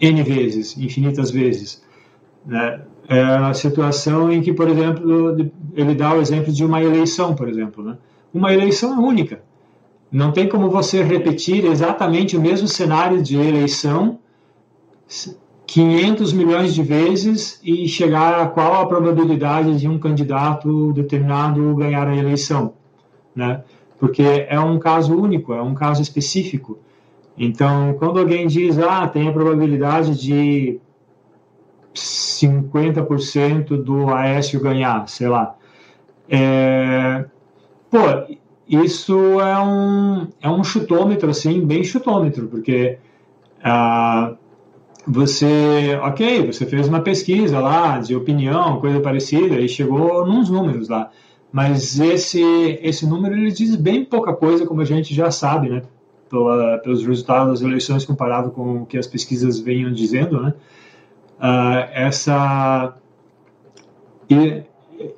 [0.00, 1.82] n vezes, infinitas vezes.
[2.46, 2.80] Né?
[3.08, 5.36] É a situação em que, por exemplo,
[5.74, 7.82] ele dá o exemplo de uma eleição, por exemplo.
[7.82, 7.96] Né?
[8.32, 9.42] Uma eleição única.
[10.10, 14.18] Não tem como você repetir exatamente o mesmo cenário de eleição
[15.66, 22.08] 500 milhões de vezes e chegar a qual a probabilidade de um candidato determinado ganhar
[22.08, 22.72] a eleição,
[23.34, 23.62] né?
[23.98, 26.78] Porque é um caso único, é um caso específico.
[27.36, 30.80] Então, quando alguém diz, ah, tem a probabilidade de
[31.94, 35.54] 50% do Aécio ganhar, sei lá,
[36.28, 37.26] é...
[37.90, 38.36] pô,
[38.68, 42.98] isso é um, é um chutômetro, assim, bem chutômetro, porque...
[43.62, 44.34] Ah,
[45.10, 50.90] você, ok, você fez uma pesquisa lá de opinião, coisa parecida, e chegou nos números
[50.90, 51.10] lá.
[51.50, 52.42] mas esse,
[52.82, 55.82] esse número ele diz bem pouca coisa, como a gente já sabe, né?
[56.28, 60.52] Pela, pelos resultados das eleições comparado com o que as pesquisas venham dizendo, né?
[61.38, 62.94] Uh, essa
[64.28, 64.62] e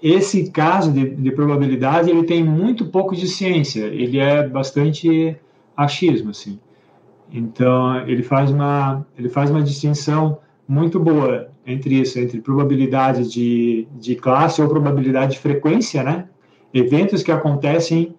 [0.02, 5.36] esse caso de, de, probabilidade ele tem muito pouco de ciência, ele é bastante
[5.76, 6.58] achismo, assim.
[7.32, 13.86] Então ele faz uma ele faz uma distinção muito boa entre isso, entre probabilidade de,
[13.98, 16.26] de classe ou probabilidade de frequência, né?
[16.72, 18.14] Eventos que acontecem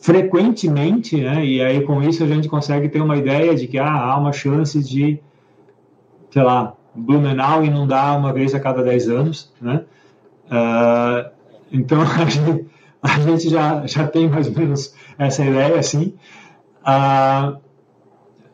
[0.00, 1.44] frequentemente, né?
[1.44, 4.32] E aí com isso a gente consegue ter uma ideia de que ah, há uma
[4.32, 5.18] chance de,
[6.30, 9.84] sei lá, Blumenau inundar uma vez a cada 10 anos, né?
[10.46, 11.30] Uh,
[11.72, 12.66] então a gente,
[13.02, 16.14] a gente, já, já tem mais ou menos essa ideia, assim.
[16.80, 17.58] Uh,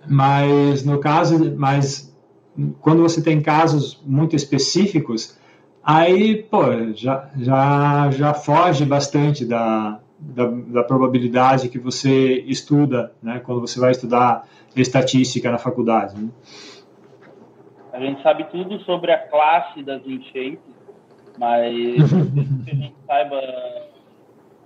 [0.08, 2.10] mas no caso, mas
[2.80, 5.38] quando você tem casos muito específicos,
[5.82, 6.62] aí, pô,
[6.94, 13.78] já, já, já foge bastante da, da, da, probabilidade que você estuda, né, quando você
[13.78, 16.16] vai estudar estatística na faculdade.
[16.20, 16.28] Né?
[17.92, 20.60] A gente sabe tudo sobre a classe das enchentes,
[21.40, 21.74] mas
[22.66, 23.40] que a gente saiba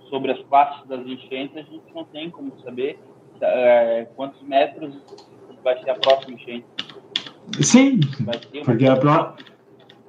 [0.09, 2.99] sobre as classes das enchentes, a gente não tem como saber
[3.39, 4.93] é, quantos metros
[5.63, 6.65] vai ser a próxima enchente.
[7.61, 8.01] Sim,
[8.65, 9.33] porque a, pro...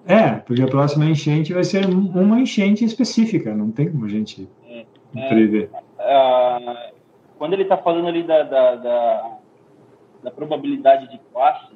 [0.06, 4.48] é, porque a próxima enchente vai ser uma enchente específica, não tem como a gente
[4.68, 5.70] é, é prever.
[6.00, 6.92] É,
[7.38, 9.38] quando ele está falando ali da, da, da,
[10.24, 11.72] da, probabilidade de classe,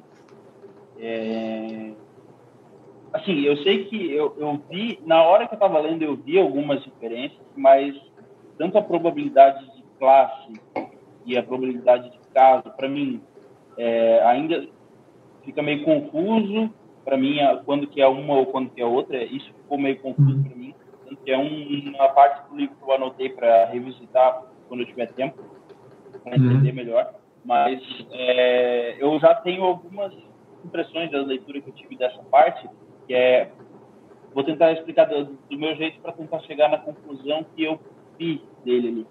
[0.99, 1.91] é,
[3.13, 6.37] assim, eu sei que eu, eu vi, na hora que eu estava lendo, eu vi
[6.39, 7.95] algumas diferenças, mas
[8.57, 10.53] tanto a probabilidade de classe
[11.25, 13.21] e a probabilidade de caso, para mim,
[13.77, 14.67] é, ainda
[15.43, 16.71] fica meio confuso
[17.03, 19.23] para mim quando que é uma ou quando que é outra.
[19.23, 20.73] Isso ficou meio confuso para mim.
[21.05, 24.87] Tanto que é um, uma parte do livro que eu anotei para revisitar quando eu
[24.87, 25.43] tiver tempo,
[26.23, 26.51] para uhum.
[26.51, 27.13] entender melhor.
[27.43, 27.81] Mas
[28.11, 30.13] é, eu já tenho algumas
[30.63, 32.69] impressões da leitura que eu tive dessa parte,
[33.07, 33.51] que é
[34.33, 37.79] vou tentar explicar do, do meu jeito para tentar chegar na conclusão que eu
[38.17, 39.07] vi dele ali.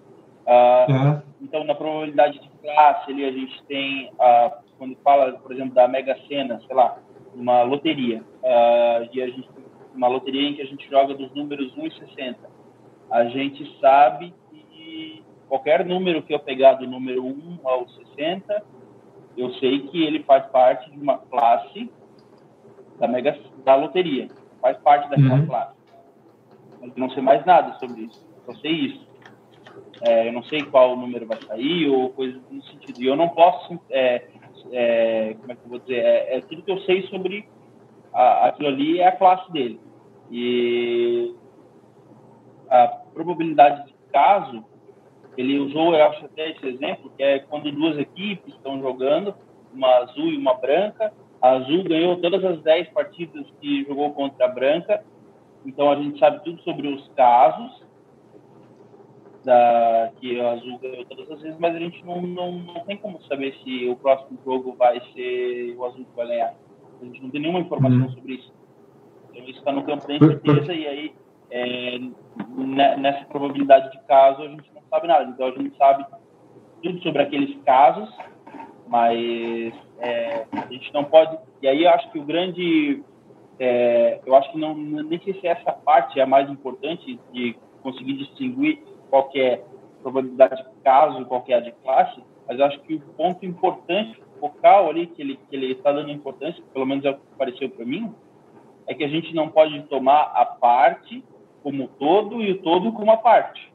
[0.46, 1.22] Uh, uhum.
[1.42, 5.86] Então, na probabilidade de classe, ali a gente tem uh, quando fala, por exemplo, da
[5.86, 6.98] Mega Sena, sei lá,
[7.34, 9.48] uma loteria, uh, e a gente,
[9.94, 12.38] uma loteria em que a gente joga dos números 1 e 60,
[13.10, 18.64] a gente sabe que qualquer número que eu pegar do número 1 ao 60,
[19.36, 21.90] eu sei que ele faz parte de uma classe
[23.00, 24.28] da mega da loteria,
[24.60, 25.46] faz parte daquela uhum.
[25.46, 25.80] classe.
[26.82, 29.10] Eu não sei mais nada sobre isso, só sei isso.
[30.02, 33.00] É, eu não sei qual número vai sair ou coisa no sentido.
[33.00, 34.28] E eu não posso é,
[34.72, 37.48] é, como é que eu vou dizer, é, é tudo que eu sei sobre
[38.12, 39.80] a, aquilo ali é a classe dele.
[40.30, 41.34] E
[42.68, 44.64] a probabilidade de caso,
[45.36, 49.34] ele usou, eu acho até esse exemplo, que é quando duas equipes estão jogando,
[49.72, 51.12] uma azul e uma branca,
[51.42, 55.04] a azul ganhou todas as 10 partidas que jogou contra a branca,
[55.64, 57.82] então a gente sabe tudo sobre os casos,
[59.44, 62.96] da, que o Azul ganhou todas as vezes, mas a gente não, não, não tem
[62.96, 66.54] como saber se o próximo jogo vai ser o Azul que vai ganhar.
[67.00, 68.10] A gente não tem nenhuma informação uhum.
[68.10, 68.52] sobre isso.
[69.30, 71.14] Então isso está no campo da incerteza e aí
[71.50, 71.98] é,
[72.98, 75.30] nessa probabilidade de caso a gente não sabe nada.
[75.30, 76.04] Então a gente sabe
[76.82, 78.08] tudo sobre aqueles casos,
[78.86, 81.38] mas é, a gente não pode.
[81.62, 83.02] E aí eu acho que o grande.
[83.58, 87.54] É, eu acho que não, nem sei se essa parte é a mais importante de
[87.82, 89.64] conseguir distinguir qualquer
[90.02, 95.06] probabilidade de caso, qualquer de classe, mas eu acho que o ponto importante, focal ali,
[95.08, 98.14] que ele que ele está dando importância, pelo menos é o que pareceu para mim,
[98.86, 101.22] é que a gente não pode tomar a parte
[101.62, 103.70] como todo e o todo como a parte.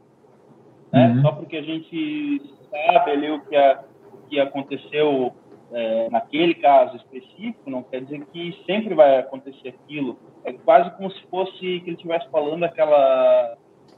[0.92, 1.10] Né?
[1.10, 1.22] Uhum.
[1.22, 5.32] Só porque a gente sabe ali o que, a, o que aconteceu
[5.72, 10.18] é, naquele caso específico, não quer dizer que sempre vai acontecer aquilo.
[10.44, 13.58] É quase como se fosse que ele estivesse falando aquela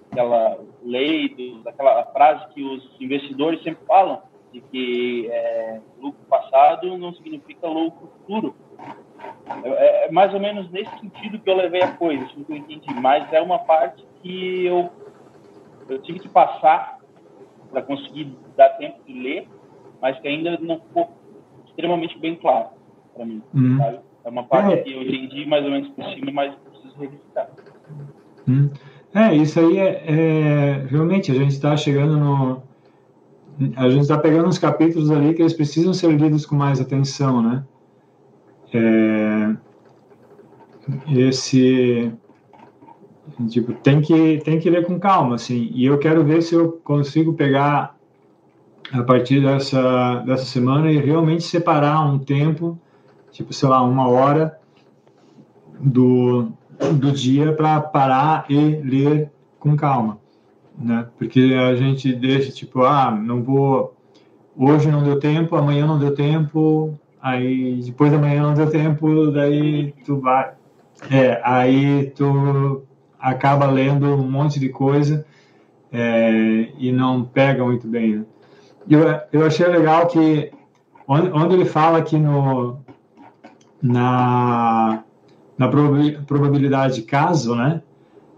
[0.09, 7.13] aquela lei, aquela frase que os investidores sempre falam, de que é, lucro passado não
[7.13, 8.55] significa lucro futuro.
[9.63, 12.57] É, é, mais ou menos nesse sentido que eu levei a coisa, isso que eu
[12.57, 12.93] entendi.
[12.93, 14.89] Mas é uma parte que eu,
[15.89, 16.99] eu tive que passar
[17.69, 19.47] para conseguir dar tempo de ler,
[20.01, 21.11] mas que ainda não ficou
[21.77, 22.69] extremamente bem claro
[23.15, 23.41] para mim.
[23.53, 23.79] Hum.
[24.25, 24.77] É uma parte é.
[24.77, 27.49] que eu entendi mais ou menos por cima, mas preciso revisitar.
[28.47, 28.69] Hum.
[29.13, 32.67] É, isso aí é, é realmente a gente está chegando no
[33.75, 37.41] a gente está pegando uns capítulos ali que eles precisam ser lidos com mais atenção,
[37.41, 37.63] né?
[38.71, 39.55] É,
[41.11, 42.13] esse
[43.49, 45.69] Tipo, tem que, tem que ler com calma, assim.
[45.73, 47.96] E eu quero ver se eu consigo pegar
[48.91, 52.79] a partir dessa, dessa semana e realmente separar um tempo,
[53.31, 54.57] tipo, sei lá, uma hora
[55.79, 56.49] do,
[56.93, 59.29] do dia para parar e ler
[59.59, 60.17] com calma,
[60.77, 61.07] né?
[61.17, 63.95] Porque a gente deixa, tipo, ah, não vou...
[64.55, 69.31] Hoje não deu tempo, amanhã não deu tempo, aí depois da manhã não deu tempo,
[69.31, 70.51] daí tu vai...
[71.11, 72.81] É, aí tu
[73.19, 75.23] acaba lendo um monte de coisa
[75.91, 78.17] é, e não pega muito bem.
[78.17, 78.25] Né?
[78.89, 79.01] Eu,
[79.33, 80.51] eu achei legal que
[81.07, 82.79] onde, onde ele fala aqui no
[83.81, 85.03] na,
[85.57, 87.81] na probabilidade de caso, né?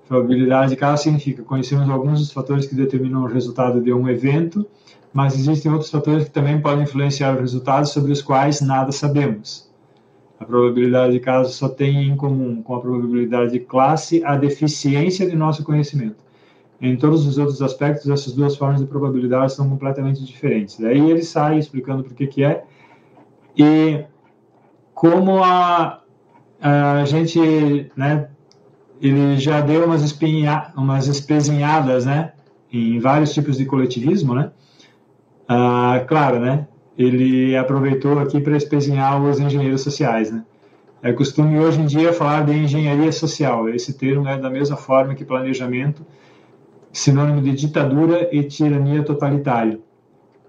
[0.08, 4.66] Probabilidade de caso significa conhecemos alguns dos fatores que determinam o resultado de um evento,
[5.14, 9.70] mas existem outros fatores que também podem influenciar o resultado sobre os quais nada sabemos.
[10.40, 15.30] A probabilidade de caso só tem em comum com a probabilidade de classe a deficiência
[15.30, 16.29] de nosso conhecimento.
[16.82, 20.80] Em todos os outros aspectos, essas duas formas de probabilidade são completamente diferentes.
[20.80, 22.64] Daí ele sai explicando por que que é
[23.58, 24.06] e
[24.94, 26.02] como a,
[26.62, 28.30] a gente, né,
[29.02, 32.34] ele já deu umas, espinha, umas espezinhadas, né,
[32.72, 34.52] em vários tipos de coletivismo, né,
[35.48, 36.68] ah, claro, né,
[36.98, 40.44] ele aproveitou aqui para espezinhar os engenheiros sociais, né?
[41.02, 43.70] É costume hoje em dia falar de engenharia social.
[43.70, 46.06] Esse termo é da mesma forma que planejamento,
[46.92, 49.80] sinônimo de ditadura e tirania totalitária.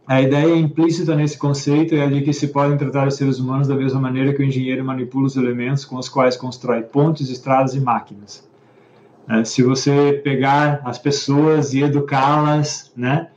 [0.06, 3.68] A ideia implícita nesse conceito é a de que se podem tratar os seres humanos
[3.68, 7.74] da mesma maneira que o engenheiro manipula os elementos com os quais constrói pontes, estradas
[7.74, 8.48] e máquinas.
[9.28, 13.28] É, se você pegar as pessoas e educá-las, né,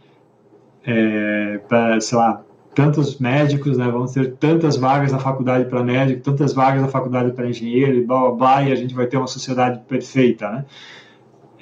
[0.83, 2.43] é, para, sei lá,
[2.73, 3.87] tantos médicos, né?
[3.87, 8.03] Vamos ter tantas vagas na faculdade para médico, tantas vagas na faculdade para engenheiro, e
[8.03, 10.65] blá, blá, blá, e a gente vai ter uma sociedade perfeita, né?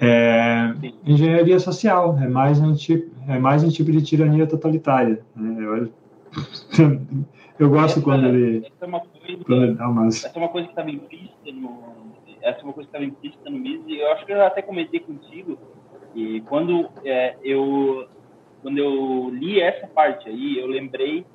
[0.02, 0.74] É,
[1.06, 5.22] engenharia social é mais um tipo, é mais um tipo de tirania totalitária.
[5.36, 5.64] Né?
[5.64, 5.92] Eu,
[7.60, 10.26] eu gosto essa, quando ele, essa é uma coisa, quando ele dá umas...
[10.26, 12.02] Essa é uma coisa que estava implícita no
[12.42, 14.62] essa é uma coisa que estava implícita no MIS e eu acho que eu até
[14.62, 15.60] comentei contigo
[16.16, 18.08] e quando é, eu
[18.62, 21.26] quando eu li essa parte aí, eu lembrei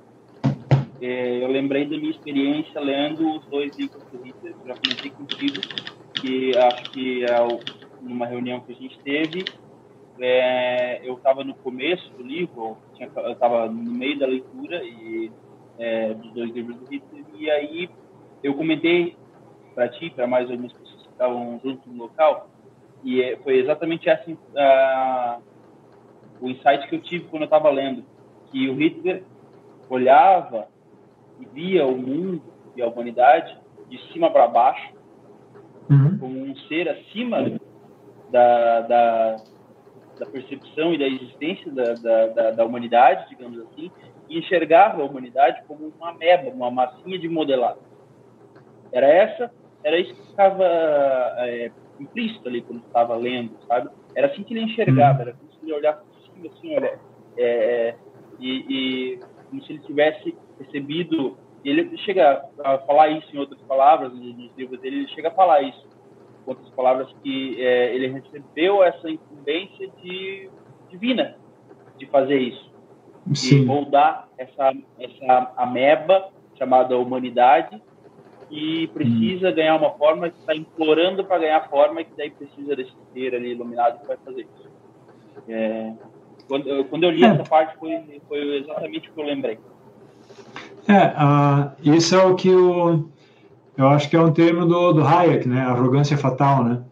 [1.01, 4.55] é, eu lembrei da minha experiência lendo os dois livros do Hitler.
[4.61, 5.61] Eu já comentei contigo
[6.15, 7.43] que acho que é
[8.07, 9.45] numa reunião que a gente teve,
[10.19, 15.31] é, eu estava no começo do livro, tinha, eu estava no meio da leitura e
[15.79, 17.91] é, dos dois livros do Hitler, e aí
[18.43, 19.17] eu comentei
[19.75, 22.49] para ti, para mais algumas pessoas que estavam junto no local,
[23.05, 25.39] e é, foi exatamente assim a,
[26.41, 28.05] o insight que eu tive quando eu estava lendo,
[28.51, 29.23] que o Hitler
[29.91, 30.69] olhava
[31.39, 32.43] e via o mundo
[32.75, 33.57] e a humanidade
[33.89, 34.95] de cima para baixo,
[35.91, 36.19] uhum.
[36.19, 37.59] como um ser acima
[38.31, 39.37] da, da,
[40.19, 43.91] da, percepção e da existência da, da, da, humanidade, digamos assim,
[44.29, 47.81] e enxergava a humanidade como uma meba, uma massinha de modelado.
[48.93, 49.53] Era essa,
[49.85, 51.71] era isso que estava é,
[52.01, 53.91] implícito ali quando estava lendo, sabe?
[54.15, 56.01] Era assim que ele enxergava, era como se ele olhasse
[56.45, 56.99] assim, olha,
[57.37, 57.97] é, é,
[58.39, 64.13] e, e, como se ele tivesse recebido, ele chega a falar isso em outras palavras,
[64.13, 65.89] nos livros dele, ele chega a falar isso,
[66.47, 70.49] outras palavras, que é, ele recebeu essa incumbência de,
[70.89, 71.37] divina
[71.99, 72.73] de fazer isso,
[73.35, 73.61] Sim.
[73.61, 77.83] de moldar essa, essa ameba chamada humanidade,
[78.51, 79.55] e precisa hum.
[79.55, 83.35] ganhar uma forma, que está implorando para ganhar forma, e que daí precisa desse ser
[83.35, 84.71] ali iluminado que vai fazer isso.
[85.49, 85.93] É,
[86.49, 87.29] quando, eu, quando eu li é.
[87.29, 89.59] essa parte, foi, foi exatamente o que eu lembrei.
[90.89, 93.09] É, uh, isso é o que o,
[93.77, 95.61] eu acho que é um termo do, do Hayek, né?
[95.61, 96.83] Arrogância fatal, né?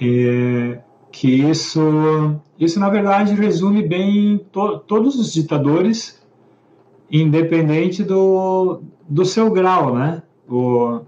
[0.00, 0.78] E,
[1.10, 6.20] que isso, isso na verdade resume bem to, todos os ditadores,
[7.10, 10.22] independente do, do seu grau, né?
[10.48, 11.00] O,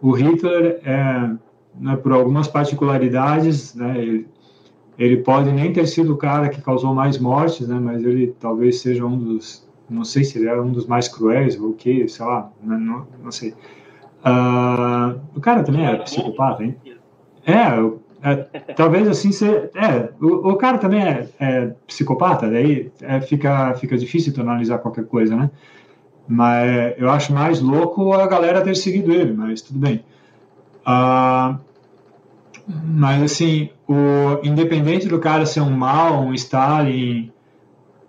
[0.00, 1.30] o Hitler, é,
[1.78, 3.98] né, por algumas particularidades, né?
[3.98, 4.28] Ele,
[4.98, 7.78] ele pode nem ter sido o cara que causou mais mortes, né?
[7.80, 11.58] Mas ele talvez seja um dos, não sei se ele era um dos mais cruéis
[11.58, 13.54] ou o que, sei lá, né, não, não sei.
[14.24, 16.76] Uh, o cara também era psicopata, hein?
[17.46, 18.36] É, é
[18.74, 23.96] talvez assim ser, é, o, o cara também é, é psicopata, daí é, fica fica
[23.96, 25.50] difícil tu analisar qualquer coisa, né?
[26.28, 30.04] Mas eu acho mais louco a galera ter seguido ele, mas tudo bem.
[30.86, 31.58] Uh,
[32.84, 37.32] mas, assim, o, independente do cara ser um mal, um Stalin,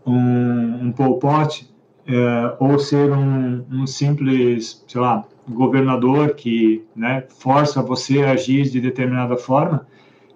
[0.05, 1.69] um, um Pol Pot,
[2.07, 8.69] é, ou ser um, um, simples, sei lá, governador que né, força você a agir
[8.69, 9.87] de determinada forma,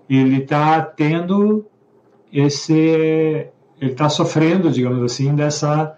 [0.10, 1.66] ele está tendo
[2.32, 2.74] esse,
[3.80, 5.98] ele está sofrendo, digamos assim, dessa,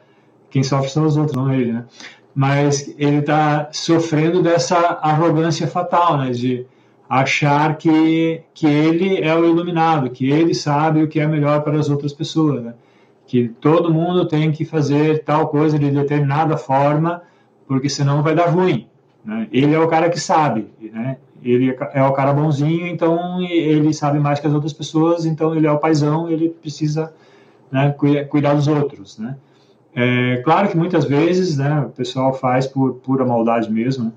[0.50, 1.86] quem sofre são os outros, não ele, né?
[2.34, 6.30] Mas ele está sofrendo dessa arrogância fatal, né?
[6.32, 6.66] De
[7.10, 11.80] achar que, que ele é o iluminado, que ele sabe o que é melhor para
[11.80, 12.74] as outras pessoas, né?
[13.28, 17.22] que todo mundo tem que fazer tal coisa de determinada forma,
[17.68, 18.88] porque senão vai dar ruim.
[19.28, 19.50] Né?
[19.52, 21.18] Ele é o cara que sabe, né?
[21.44, 25.68] ele é o cara bonzinho, então ele sabe mais que as outras pessoas, então ele
[25.68, 27.14] é o paizão, ele precisa
[27.70, 27.94] né,
[28.30, 29.18] cuidar dos outros.
[29.18, 29.36] Né?
[29.94, 34.12] É claro que muitas vezes né, o pessoal faz por pura maldade mesmo, né?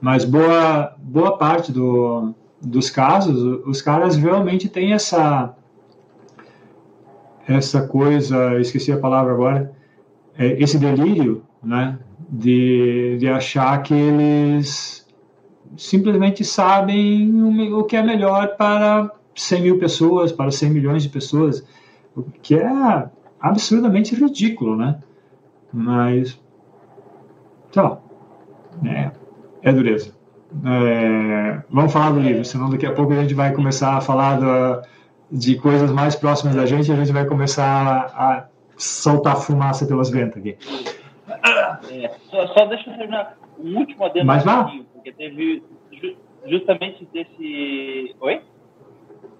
[0.00, 5.54] mas boa, boa parte do, dos casos, os caras realmente têm essa
[7.48, 9.72] essa coisa, esqueci a palavra agora,
[10.38, 11.98] é, esse delírio, né,
[12.32, 15.06] de, de achar que eles
[15.76, 17.42] simplesmente sabem
[17.74, 21.62] o que é melhor para 100 mil pessoas, para 100 milhões de pessoas,
[22.16, 23.08] o que é
[23.38, 24.98] absurdamente ridículo, né?
[25.72, 26.40] Mas,
[27.70, 27.98] tá,
[28.84, 29.10] é,
[29.62, 30.12] é dureza.
[30.64, 34.38] É, vamos falar do livro, senão daqui a pouco a gente vai começar a falar
[34.38, 34.82] da,
[35.30, 37.64] de coisas mais próximas da gente e a gente vai começar
[38.14, 40.56] a, a soltar fumaça pelas ventas aqui.
[41.28, 44.26] É, só, só, deixa eu terminar um último adendo.
[44.26, 44.64] Mas vá.
[44.92, 45.62] Porque teve
[45.92, 46.16] ju,
[46.46, 48.14] justamente desse...
[48.20, 48.40] Oi?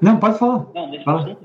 [0.00, 0.66] Não, pode falar.
[0.74, 1.36] Não, deixa eu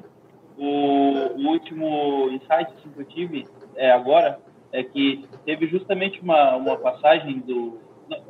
[0.57, 4.39] o, o último insight que eu tive é, agora
[4.71, 7.79] é que teve justamente uma, uma passagem do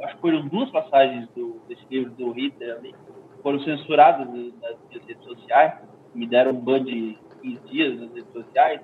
[0.04, 2.96] acho que foram duas passagens do, desse livro do Hitler ali,
[3.44, 5.74] foram censuradas nas redes sociais,
[6.14, 8.82] me deram um ban de 15 dias nas redes sociais,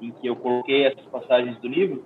[0.00, 2.04] em que eu coloquei essas passagens do livro,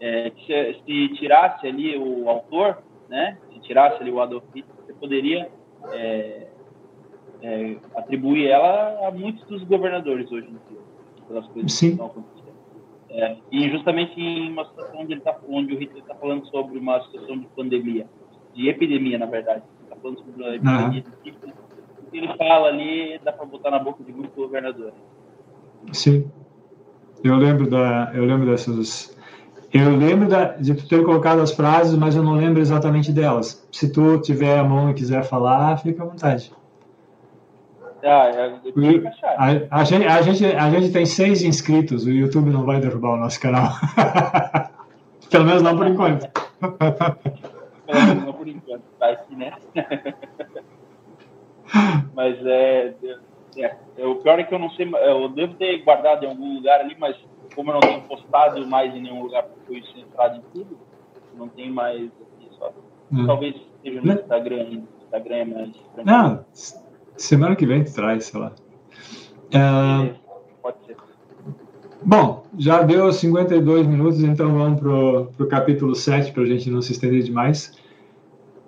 [0.00, 2.78] é, se, se, tirasse ali o autor,
[3.08, 5.50] né, se tirasse ali o Adolf Hitler, você poderia
[5.92, 6.46] é,
[7.42, 10.82] é, atribuir ela a muitos dos governadores hoje em dia,
[11.28, 11.86] pelas coisas Sim.
[11.86, 12.44] que estão acontecendo.
[13.10, 16.78] É, e justamente em uma situação onde, ele tá, onde o Hitler está falando sobre
[16.78, 18.06] uma situação de pandemia,
[18.54, 19.62] de epidemia, na verdade.
[19.84, 21.52] Está falando sobre uma epidemia uhum.
[22.06, 24.94] O que ele fala ali dá para botar na boca de muitos governadores.
[25.92, 26.30] Sim.
[27.22, 29.13] Eu lembro, da, eu lembro dessas.
[29.74, 33.66] Eu lembro da, de tu ter colocado as frases, mas eu não lembro exatamente delas.
[33.72, 36.52] Se tu tiver a mão e quiser falar, fica à vontade.
[38.04, 38.54] Ah, é,
[39.68, 43.14] a, a, gente, a, gente, a gente tem seis inscritos, o YouTube não vai derrubar
[43.14, 43.72] o nosso canal.
[45.28, 46.28] Pelo menos não por enquanto.
[47.84, 49.54] Pelo menos não por enquanto, vai que, né?
[52.14, 52.94] mas é,
[53.56, 56.54] é, é, O pior é que eu não sei, eu devo ter guardado em algum
[56.54, 57.16] lugar ali, mas
[57.54, 60.78] como eu não tenho postado mais em nenhum lugar, porque fui centrado em tudo,
[61.36, 62.72] não tem mais aqui só.
[63.12, 63.26] Hum.
[63.26, 64.88] Talvez esteja no Instagram ainda.
[65.04, 65.70] Instagram é mais.
[66.04, 66.44] Não,
[67.16, 68.52] Semana que vem tu traz, sei lá.
[69.52, 70.14] É...
[70.60, 70.96] Pode ser.
[72.02, 76.82] Bom, já deu 52 minutos, então vamos para o capítulo 7 para a gente não
[76.82, 77.72] se estender demais.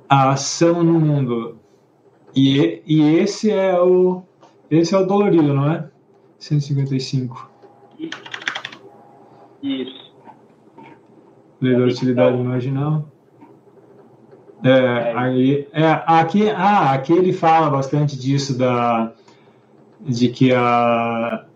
[0.09, 1.59] A ação no mundo.
[2.35, 4.23] E, e esse é o
[4.71, 5.89] esse é o dolorido, não é?
[6.39, 7.51] 155.
[9.67, 10.15] Isso.
[11.61, 13.09] Lei da utilidade marginal.
[14.65, 19.13] É, aí, é, aqui, ah, aqui ele fala bastante disso da
[20.01, 21.47] de que a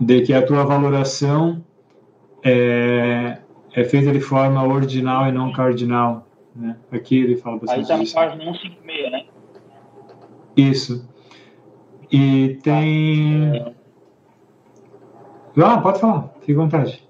[0.00, 1.64] de que a tua valoração
[2.44, 3.38] é,
[3.74, 6.76] é feita de forma ordinal e não cardinal, né?
[6.92, 9.24] Aqui ele fala bastante Aí tá na página 156, né?
[10.56, 11.08] Isso.
[12.10, 13.74] E tem
[15.56, 17.06] Ah, pode falar, fique à vontade.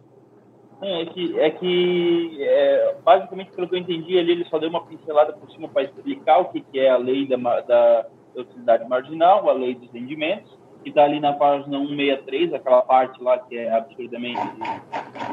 [0.82, 4.84] É que, é que é, basicamente, pelo que eu entendi, ali ele só deu uma
[4.84, 8.06] pincelada por cima para explicar o que, que é a lei da, da,
[8.36, 10.50] utilidade marginal, a lei dos rendimentos,
[10.82, 14.40] que está ali na página 163, aquela parte lá que é absurdamente.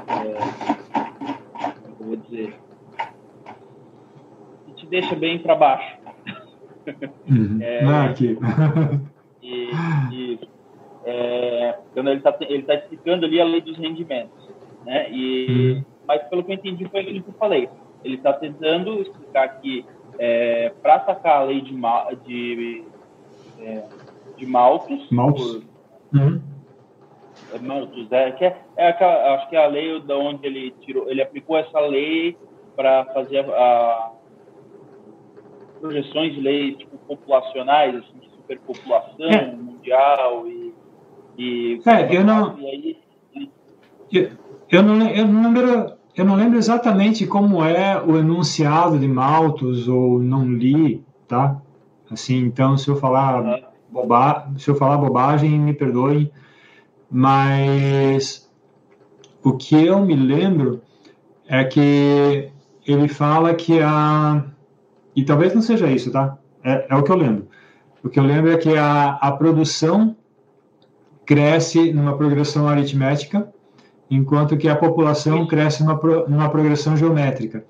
[0.07, 0.37] É,
[1.81, 2.53] como eu vou dizer?
[4.65, 5.97] Que te deixa bem para baixo.
[7.29, 7.59] Uhum.
[7.61, 8.37] é, ah, aqui.
[9.41, 9.69] e,
[10.11, 10.52] e
[11.05, 14.53] é, quando ele está ele tá explicando ali a lei dos rendimentos
[14.85, 15.09] né?
[15.11, 15.81] E.
[16.07, 17.69] Mas pelo que eu entendi foi aquilo que eu falei.
[18.03, 19.85] Ele está tentando explicar que
[20.19, 21.73] é, para sacar a lei de,
[22.25, 22.83] de,
[23.59, 23.83] é,
[24.37, 25.63] de maltos, maltos.
[26.11, 26.41] Por, uhum.
[27.53, 30.71] é, maltos é, que é, é aquela, acho que é a lei da onde ele
[30.81, 32.37] tirou, ele aplicou essa lei
[32.75, 34.11] para fazer a, a,
[35.79, 39.55] projeções de lei tipo populacionais, assim, de superpopulação é.
[39.55, 40.62] mundial e,
[41.37, 42.97] e é, eu não aí,
[44.11, 44.29] eu,
[44.69, 45.93] eu não, eu não lembro.
[46.15, 51.59] Eu não lembro exatamente como é o enunciado de Malthus ou não li, tá?
[52.11, 56.31] Assim, então, se eu falar boba, se eu falar bobagem, me perdoem,
[57.09, 58.47] mas
[59.43, 60.83] o que eu me lembro
[61.47, 62.51] é que
[62.85, 64.45] ele fala que a
[65.15, 66.37] e talvez não seja isso, tá?
[66.63, 67.47] É, é o que eu lembro.
[68.03, 70.15] O que eu lembro é que a, a produção
[71.25, 73.47] cresce numa progressão aritmética,
[74.09, 77.65] enquanto que a população cresce numa, numa progressão geométrica.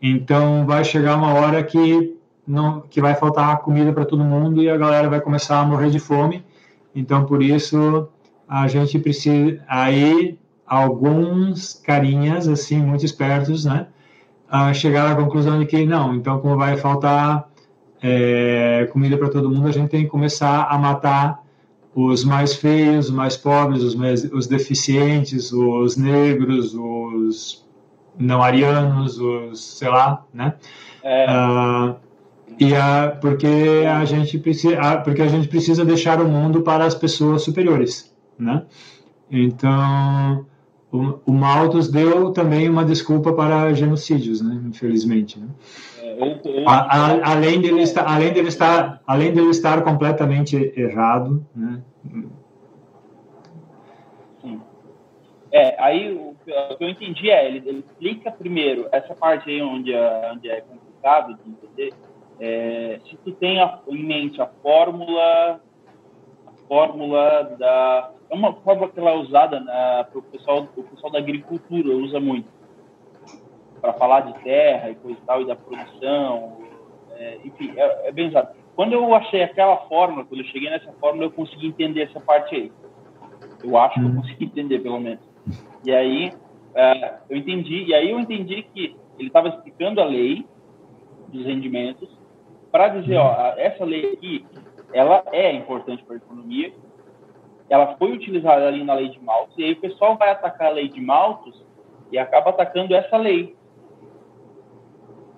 [0.00, 4.68] Então, vai chegar uma hora que não, que vai faltar comida para todo mundo e
[4.68, 6.44] a galera vai começar a morrer de fome.
[6.94, 8.08] Então, por isso,
[8.48, 9.62] a gente precisa.
[9.68, 13.86] Aí, alguns carinhas, assim, muito espertos, né?
[14.52, 17.48] Uh, chegaram à conclusão de que não, então, como vai faltar
[18.02, 21.40] é, comida para todo mundo, a gente tem que começar a matar
[21.94, 27.64] os mais feios, os mais pobres, os, mais, os deficientes, os negros, os
[28.18, 30.54] não arianos, os sei lá, né?
[31.02, 31.26] É.
[31.30, 31.96] Uh,
[32.58, 36.94] e a, porque a gente precisa, porque a gente precisa deixar o mundo para as
[36.94, 38.64] pessoas superiores, né?
[39.30, 40.44] Então
[40.92, 44.60] o, o Malthus deu também uma desculpa para genocídios, né?
[44.66, 45.38] Infelizmente.
[45.38, 45.46] Né?
[46.10, 51.82] É, a, a, além dele estar, além dele estar, além dele estar completamente errado, né?
[55.52, 59.60] É, aí o, o, que eu entendi é, ele, ele explica primeiro essa parte aí
[59.60, 61.92] onde, é, onde é complicado de entender,
[62.38, 65.60] é, se tu tem a, em mente a fórmula,
[66.46, 71.12] a fórmula da, é uma fórmula que ela é usada para o pessoal, o pessoal
[71.12, 72.48] da agricultura usa muito,
[73.80, 76.58] para falar de terra e coisa e tal, e da produção,
[77.16, 78.54] é, enfim, é, é bem usado.
[78.76, 82.54] Quando eu achei aquela fórmula, quando eu cheguei nessa fórmula, eu consegui entender essa parte
[82.54, 82.72] aí.
[83.62, 84.16] Eu acho que eu uhum.
[84.16, 85.20] consegui entender, pelo menos.
[85.84, 86.32] E aí,
[86.74, 90.46] é, eu entendi, e aí eu entendi que ele estava explicando a lei
[91.28, 92.08] dos rendimentos
[92.70, 94.46] para dizer, ó, essa lei aqui,
[94.92, 96.72] ela é importante para a economia,
[97.68, 100.74] ela foi utilizada ali na lei de Malthus, e aí o pessoal vai atacar a
[100.74, 101.64] lei de Malthus
[102.10, 103.56] e acaba atacando essa lei.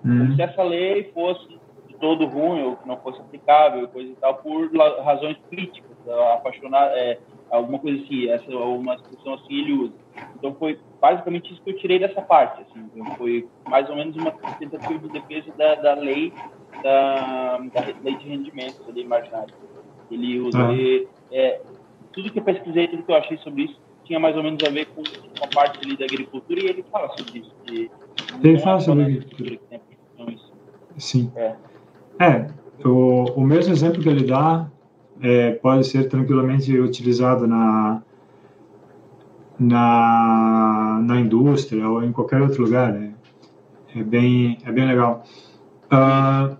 [0.02, 1.46] Como se essa lei fosse
[1.88, 4.70] de todo ruim, ou que não fosse aplicável, coisa e tal, por
[5.04, 5.90] razões políticas,
[6.34, 7.18] apaixonar, é,
[7.50, 9.94] alguma coisa assim, essa uma expressão assim ele usa.
[10.36, 14.16] Então foi basicamente isso que eu tirei dessa parte, assim, então foi mais ou menos
[14.16, 16.32] uma tentativa de defesa da, da lei
[16.82, 19.54] da, da lei de rendimentos, da lei marginária.
[20.10, 20.72] Ele usa ah.
[20.74, 21.60] e, é,
[22.12, 24.70] tudo que eu pesquisei, tudo que eu achei sobre isso tinha mais ou menos a
[24.70, 27.54] ver com, com a parte ali da agricultura e ele fala sobre isso.
[27.64, 27.90] De,
[28.42, 29.58] ele fala sobre agricultura.
[30.98, 31.30] Sim.
[31.36, 31.56] É.
[32.18, 32.46] é
[32.84, 34.68] o, o mesmo exemplo que ele dá
[35.20, 38.02] é, pode ser tranquilamente utilizado na,
[39.58, 42.92] na, na indústria ou em qualquer outro lugar.
[42.92, 43.12] Né?
[43.94, 45.24] É, bem, é bem legal.
[45.92, 46.56] Uh,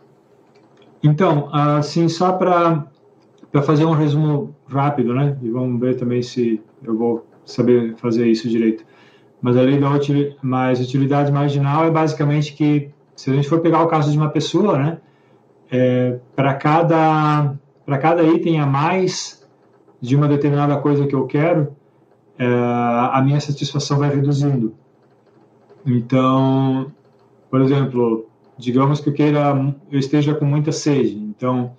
[1.02, 2.86] então, assim, só para
[3.64, 5.36] fazer um resumo rápido, né?
[5.42, 8.84] E vamos ver também se eu vou saber fazer isso direito.
[9.40, 13.60] Mas a lei da util, mais utilidade marginal é basicamente que, se a gente for
[13.60, 14.98] pegar o caso de uma pessoa, né?
[15.70, 17.54] É, para cada
[17.84, 19.46] para cada item a mais
[20.00, 21.74] de uma determinada coisa que eu quero,
[22.38, 24.74] é, a minha satisfação vai reduzindo.
[25.84, 26.92] Então,
[27.50, 29.54] por exemplo, digamos que eu queira,
[29.90, 31.16] eu esteja com muita sede.
[31.16, 31.76] Então,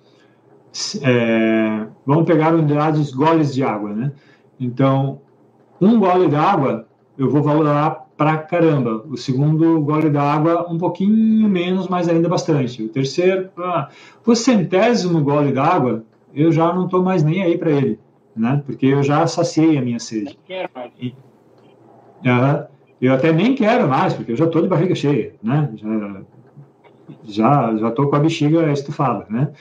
[1.02, 4.12] é, vamos pegar unidades goles de água, né?
[4.58, 5.20] Então,
[5.80, 9.04] um gole d'água eu vou valorar pra caramba.
[9.08, 12.82] O segundo gole d'água, um pouquinho menos, mas ainda bastante.
[12.82, 13.88] O terceiro, ah,
[14.24, 16.04] o centésimo gole d'água,
[16.34, 17.98] eu já não estou mais nem aí para ele,
[18.36, 18.62] né?
[18.64, 20.38] Porque eu já saciei a minha sede.
[21.00, 21.08] E,
[22.28, 22.66] uh,
[23.00, 25.70] eu até nem quero mais, porque eu já estou de barriga cheia, né?
[25.74, 26.22] Já
[27.24, 29.52] já já estou com a bexiga estufada, né?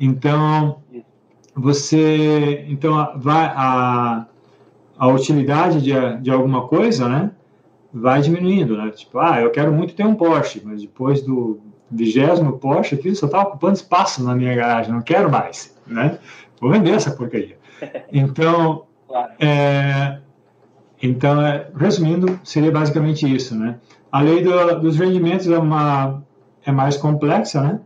[0.00, 0.80] Então
[1.54, 4.26] você, então vai a
[4.98, 7.30] a utilidade de, de alguma coisa, né?
[8.00, 8.90] Vai diminuindo, né?
[8.90, 13.26] Tipo, ah, eu quero muito ter um Porsche, mas depois do vigésimo Porsche aqui só
[13.26, 16.18] está ocupando espaço na minha garagem, não quero mais, né?
[16.60, 17.56] Vou vender essa porcaria.
[18.12, 18.86] Então,
[19.38, 20.18] é,
[21.00, 23.78] então é, resumindo, seria basicamente isso, né?
[24.10, 26.22] A lei do, dos rendimentos é uma
[26.66, 27.80] é mais complexa, né?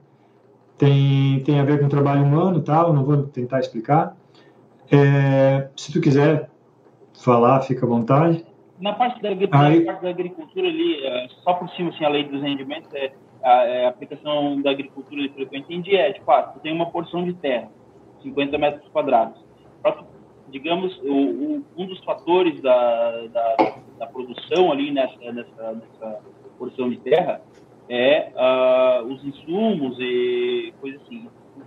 [0.79, 2.95] Tem tem a ver com o trabalho humano, tal.
[2.95, 4.17] Não vou tentar explicar.
[4.91, 6.49] É, se tu quiser
[7.13, 8.43] falar, fica à vontade
[8.83, 9.85] na parte da, Aí...
[9.85, 13.65] parte da agricultura ali, é, só por cima, assim, a lei dos rendimentos, é, a,
[13.65, 17.33] é, a aplicação da agricultura, pelo que eu entendi, é, tu tem uma porção de
[17.35, 17.71] terra,
[18.23, 19.41] 50 metros quadrados.
[20.49, 23.57] Digamos, o, o, um dos fatores da, da,
[24.01, 26.21] da, produção ali nessa, nessa, nessa
[26.59, 27.41] porção de terra
[27.89, 31.27] é uh, os insumos e coisas assim.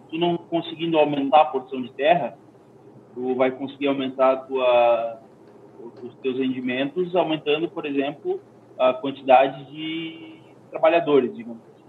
[0.09, 2.38] tu não conseguindo aumentar a porção de terra,
[3.16, 5.20] tu vai conseguir aumentar a tua,
[6.03, 8.39] os teus rendimentos, aumentando, por exemplo,
[8.78, 11.84] a quantidade de trabalhadores, digamos assim.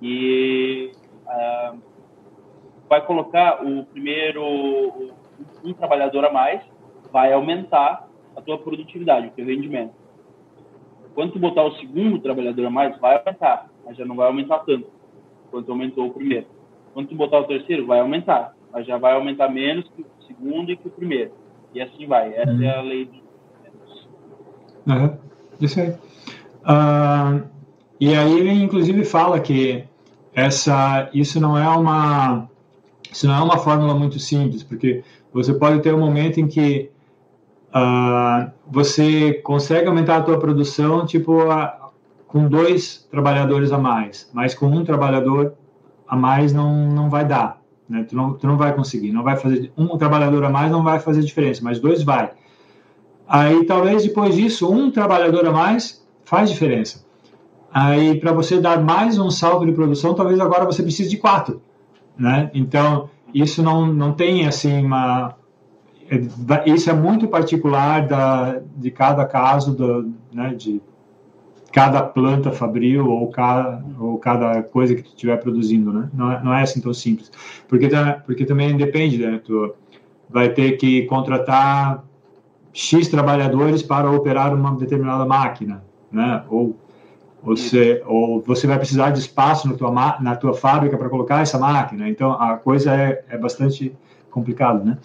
[0.00, 0.92] E
[1.26, 1.78] uh,
[2.88, 5.12] vai colocar o primeiro
[5.64, 6.62] um trabalhador a mais,
[7.12, 9.92] vai aumentar a tua produtividade, o teu rendimento.
[11.14, 14.60] Quando tu botar o segundo trabalhador a mais, vai aumentar, mas já não vai aumentar
[14.60, 14.86] tanto
[15.50, 16.46] quanto aumentou o primeiro.
[16.94, 20.70] Quando tu botar o terceiro, vai aumentar, mas já vai aumentar menos que o segundo
[20.70, 21.32] e que o primeiro.
[21.74, 22.34] E assim vai.
[22.34, 22.62] Essa uhum.
[22.62, 24.08] é a lei dos
[24.86, 25.16] uhum.
[25.60, 25.90] Isso aí.
[25.90, 27.48] Uh,
[28.00, 29.84] e aí ele inclusive fala que
[30.34, 32.48] essa, isso não é uma
[33.10, 35.02] isso não é uma fórmula muito simples, porque
[35.32, 36.90] você pode ter um momento em que
[37.70, 41.90] uh, você consegue aumentar a tua produção, tipo, uh,
[42.26, 45.54] com dois trabalhadores a mais, mas com um trabalhador
[46.06, 48.04] a mais não, não vai dar, né?
[48.08, 51.00] Tu não, tu não vai conseguir, não vai fazer, um trabalhador a mais não vai
[51.00, 52.32] fazer diferença, mas dois vai.
[53.26, 57.04] Aí, talvez depois disso, um trabalhador a mais faz diferença.
[57.72, 61.62] Aí, para você dar mais um salto de produção, talvez agora você precise de quatro,
[62.16, 62.50] né?
[62.54, 65.34] Então, isso não, não tem, assim, uma,
[66.10, 70.80] é, isso é muito particular da, de cada caso, do, né, de
[71.72, 76.08] cada planta fabril ou cada, ou cada coisa que tu estiver produzindo, né?
[76.12, 77.30] Não é, não é assim tão simples.
[77.68, 77.88] Porque,
[78.24, 79.40] porque também depende, né?
[79.44, 79.74] Tu
[80.28, 82.04] vai ter que contratar
[82.72, 86.42] X trabalhadores para operar uma determinada máquina, né?
[86.48, 86.76] Ou
[87.42, 91.58] você, ou você vai precisar de espaço na tua, na tua fábrica para colocar essa
[91.58, 92.08] máquina.
[92.08, 93.96] Então, a coisa é, é bastante
[94.30, 94.98] complicado, né?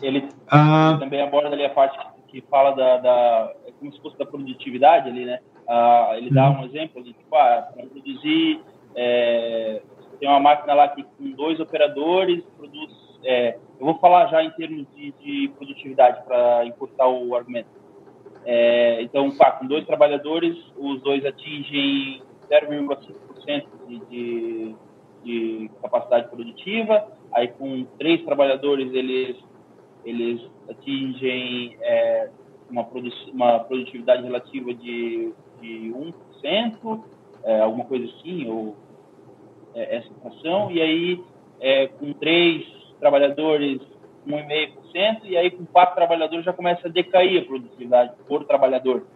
[0.00, 1.98] Ele ah, também aborda ali a parte
[2.28, 5.40] que fala da, da como se fosse da produtividade ali, né?
[5.72, 6.62] Ah, ele dá uhum.
[6.62, 8.60] um exemplo de tipo, ah, produzir
[8.96, 9.82] é,
[10.18, 12.92] tem uma máquina lá que com dois operadores produz.
[13.22, 17.68] É, eu vou falar já em termos de, de produtividade para encurtar o argumento.
[18.44, 24.76] É, então, pá, com dois trabalhadores, os dois atingem 0,5% de, de,
[25.22, 29.36] de capacidade produtiva Aí com três trabalhadores eles
[30.04, 32.30] eles atingem é,
[32.70, 35.92] uma, produ uma produtividade relativa de, de
[36.42, 37.02] 1%,
[37.44, 38.76] é, alguma coisa assim, ou
[39.74, 41.24] é, essa fração, e aí
[41.60, 42.64] é, com três
[42.98, 43.80] trabalhadores
[44.26, 49.06] 1,5%, e aí com quatro trabalhadores já começa a decair a produtividade por trabalhador.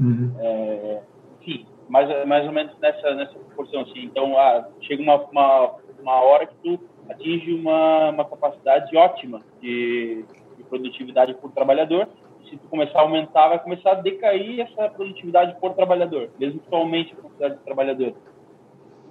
[0.00, 0.32] Uhum.
[0.38, 1.02] É,
[1.40, 3.82] enfim, mais, mais ou menos nessa, nessa proporção.
[3.82, 4.04] Assim.
[4.04, 10.24] Então, ah, chega uma, uma uma hora que tu atinge uma, uma capacidade ótima de,
[10.56, 12.08] de produtividade por trabalhador.
[12.48, 16.68] Se tu começar a aumentar, vai começar a decair essa produtividade por trabalhador, mesmo que
[16.68, 18.14] tu aumente a quantidade de trabalhador.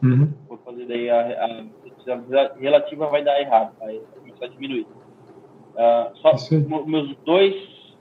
[0.03, 0.33] Uhum.
[0.47, 4.87] Vou fazer daí a, a, a, relativa vai dar errado, vai começar a diminuir.
[5.73, 6.33] Uh, só
[6.85, 7.55] meus dois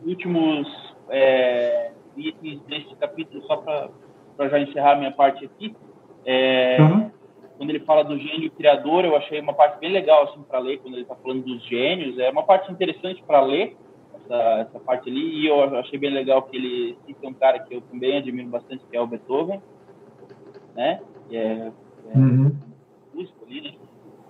[0.05, 0.69] últimos
[1.11, 5.75] é, itens desse capítulo, só para já encerrar minha parte aqui.
[6.25, 7.11] É, uhum
[7.57, 10.79] quando ele fala do gênio criador, eu achei uma parte bem legal assim para ler
[10.79, 12.19] quando ele está falando dos gênios.
[12.19, 13.77] É uma parte interessante para ler
[14.27, 15.41] essa, essa, parte ali.
[15.41, 18.85] E eu achei bem legal que ele cita um cara que eu também admiro bastante,
[18.91, 19.61] que é o Beethoven,
[20.75, 21.01] né?
[21.29, 21.73] Que é,
[22.15, 22.53] é uhum.
[23.15, 23.73] músico ali, né?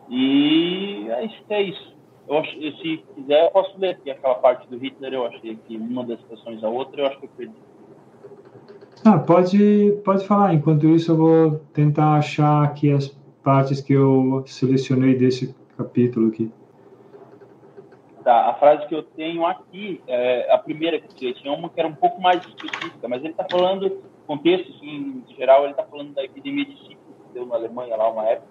[0.08, 1.44] E é isso.
[1.48, 1.96] É isso.
[2.28, 5.14] Eu acho, se quiser, eu posso ler aqui aquela parte do Hitler.
[5.14, 7.54] Eu achei que uma das citações a outra, eu acho que eu perdi.
[9.04, 10.54] Ah, pode, pode falar.
[10.54, 13.08] Enquanto isso, eu vou tentar achar aqui as
[13.42, 16.50] partes que eu selecionei desse capítulo aqui.
[18.26, 21.78] Tá, a frase que eu tenho aqui, é a primeira que eu tinha uma que
[21.78, 25.84] era um pouco mais específica, mas ele está falando, contexto assim, em geral, ele está
[25.84, 28.48] falando da epidemia de sífilis que deu na Alemanha lá uma época,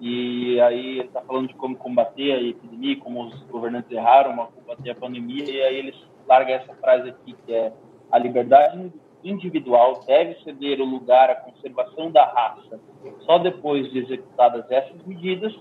[0.00, 4.46] e aí ele está falando de como combater a epidemia, como os governantes erraram a
[4.46, 5.94] combater a pandemia, e aí ele
[6.28, 7.72] larga essa frase aqui, que é
[8.12, 8.92] a liberdade
[9.24, 12.78] individual deve ceder o lugar à conservação da raça.
[13.22, 15.52] Só depois de executadas essas medidas,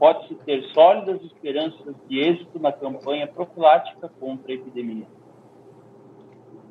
[0.00, 5.06] pode-se ter sólidas esperanças de êxito na campanha profilática contra a epidemia.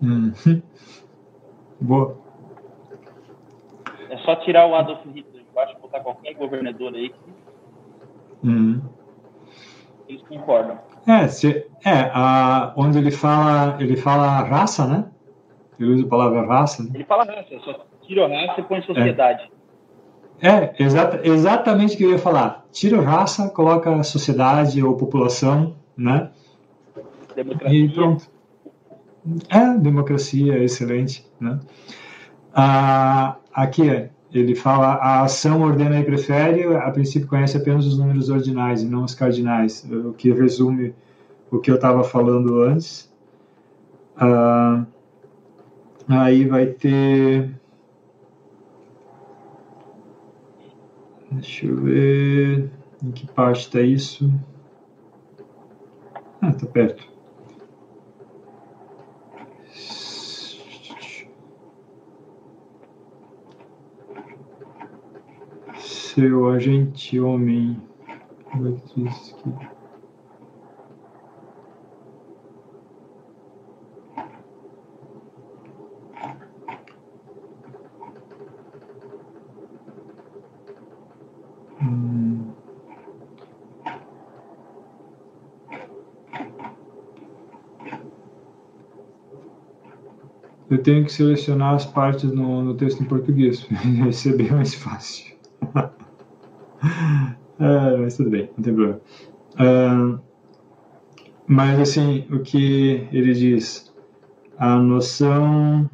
[0.01, 0.33] Hum.
[1.79, 2.17] Boa.
[4.09, 7.19] É só tirar o Adolf Hitler de baixo e botar qualquer governador aí que
[8.43, 8.81] hum.
[10.07, 10.79] eles concordam.
[11.07, 15.11] É, se, é a, onde ele fala, ele fala raça, né?
[15.79, 16.83] Ele usa a palavra raça.
[16.83, 16.89] Né?
[16.95, 19.43] Ele fala raça, só tira raça e põe sociedade.
[19.43, 19.58] É,
[20.41, 22.65] é exata, exatamente o que eu ia falar.
[22.71, 26.29] Tira raça, coloca sociedade ou população, né?
[27.35, 27.79] Democracia.
[27.79, 28.29] E pronto.
[29.49, 31.25] É, democracia, excelente.
[31.39, 31.59] Né?
[32.53, 38.29] Ah, aqui ele fala a ação ordena e prefere, a princípio conhece apenas os números
[38.29, 40.93] ordinais e não os cardinais, o que resume
[41.51, 43.11] o que eu estava falando antes.
[44.15, 44.85] Ah,
[46.07, 47.49] aí vai ter.
[51.31, 52.71] Deixa eu ver
[53.03, 54.31] em que parte está isso.
[56.41, 57.07] Ah, está perto.
[65.77, 67.79] Seu agente homem.
[68.51, 69.78] Como é que diz aqui?
[90.69, 93.67] Eu tenho que selecionar as partes no, no texto em português,
[93.99, 95.35] vai ser bem mais fácil.
[97.59, 99.01] é, mas tudo bem, não tem problema.
[99.55, 100.19] Uh,
[101.47, 103.91] mas assim, o que ele diz,
[104.57, 105.89] a noção,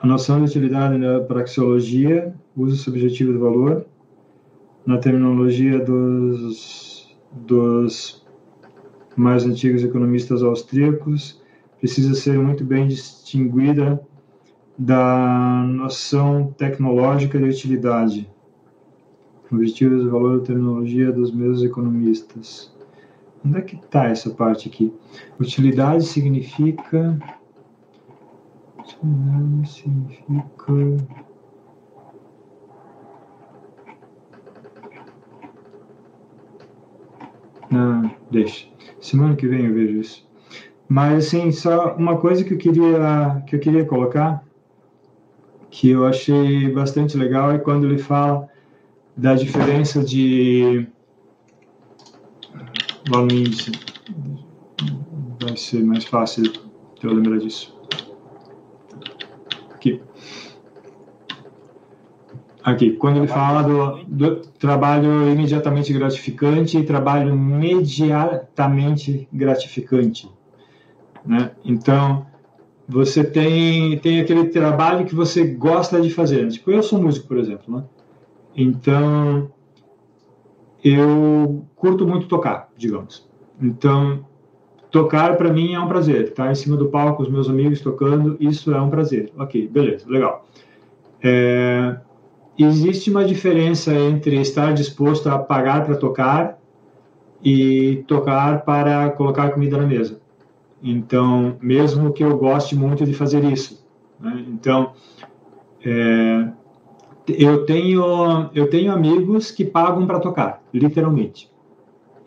[0.00, 3.84] a noção de utilidade na praxeologia, uso subjetivo do valor,
[4.86, 8.24] na terminologia dos, dos
[9.14, 11.42] mais antigos economistas austríacos,
[11.78, 14.00] precisa ser muito bem distinguida
[14.78, 18.30] da noção tecnológica de utilidade.
[19.50, 22.74] Objetivos e valor da terminologia dos meus economistas.
[23.44, 24.92] Onde é que está essa parte aqui?
[25.38, 27.16] Utilidade significa.
[28.78, 30.72] Utilidade significa.
[37.70, 38.68] Não, deixa.
[39.00, 40.25] Semana que vem eu vejo isso.
[40.88, 44.44] Mas assim, só uma coisa que eu queria que eu queria colocar,
[45.70, 48.48] que eu achei bastante legal é quando ele fala
[49.16, 50.86] da diferença de
[53.30, 53.72] índice.
[55.42, 56.52] Vai ser mais fácil
[57.02, 57.74] eu lembrar disso.
[59.74, 60.00] Aqui.
[62.62, 70.28] Aqui, quando ele fala do, do trabalho imediatamente gratificante e trabalho imediatamente gratificante.
[71.26, 71.50] Né?
[71.64, 72.26] Então,
[72.88, 76.46] você tem, tem aquele trabalho que você gosta de fazer.
[76.48, 77.76] Tipo, eu sou músico, por exemplo.
[77.76, 77.84] Né?
[78.56, 79.50] Então,
[80.82, 83.28] eu curto muito tocar, digamos.
[83.60, 84.24] Então,
[84.90, 86.28] tocar para mim é um prazer.
[86.28, 89.32] Estar tá em cima do palco, os meus amigos tocando, isso é um prazer.
[89.36, 90.46] Ok, beleza, legal.
[91.22, 91.96] É,
[92.56, 96.58] existe uma diferença entre estar disposto a pagar para tocar
[97.42, 100.20] e tocar para colocar comida na mesa.
[100.82, 103.84] Então, mesmo que eu goste muito de fazer isso.
[104.20, 104.44] Né?
[104.48, 104.92] Então,
[105.84, 106.48] é,
[107.28, 111.50] eu, tenho, eu tenho amigos que pagam para tocar, literalmente.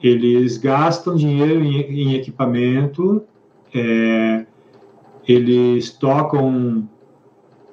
[0.01, 3.23] Eles gastam dinheiro em, em equipamento,
[3.73, 4.45] é,
[5.27, 6.87] eles tocam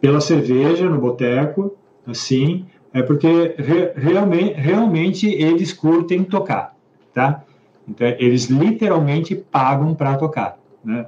[0.01, 1.75] pela cerveja no boteco,
[2.07, 6.77] assim, é porque re, realmente, realmente eles curtem tocar,
[7.15, 7.45] tá?
[7.89, 11.05] Então, eles literalmente pagam para tocar né?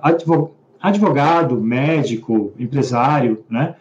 [0.80, 3.76] advogado, médico, empresário, né?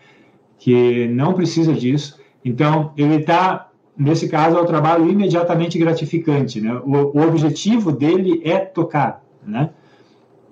[0.59, 2.19] que não precisa disso.
[2.45, 6.61] Então, ele está, nesse caso, é o trabalho imediatamente gratificante.
[6.61, 6.73] Né?
[6.85, 9.23] O, o objetivo dele é tocar.
[9.45, 9.71] Né?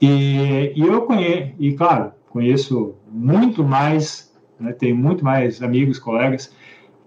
[0.01, 4.73] E, e, eu conheço, e claro, conheço muito mais, né?
[4.73, 6.51] tenho muito mais amigos, colegas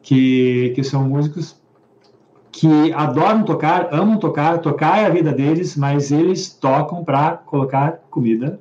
[0.00, 1.57] que, que são músicos
[2.50, 8.00] que adoram tocar, amam tocar, tocar é a vida deles, mas eles tocam para colocar
[8.10, 8.60] comida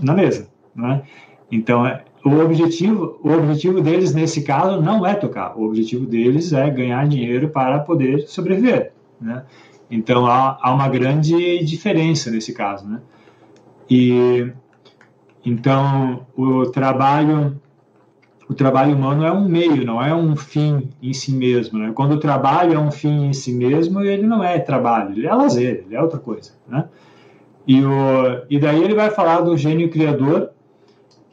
[0.00, 1.02] na mesa, né?
[1.50, 6.52] Então, é, o objetivo, o objetivo deles nesse caso não é tocar, o objetivo deles
[6.52, 9.44] é ganhar dinheiro para poder sobreviver, né?
[9.90, 13.00] Então, há, há uma grande diferença nesse caso, né?
[13.88, 14.52] E
[15.44, 17.60] então o trabalho
[18.48, 21.78] o trabalho humano é um meio, não é um fim em si mesmo.
[21.78, 21.92] Né?
[21.94, 25.34] Quando o trabalho é um fim em si mesmo, ele não é trabalho, ele é
[25.34, 26.52] lazer, ele é outra coisa.
[26.68, 26.84] Né?
[27.66, 30.50] E, o, e daí ele vai falar do gênio criador,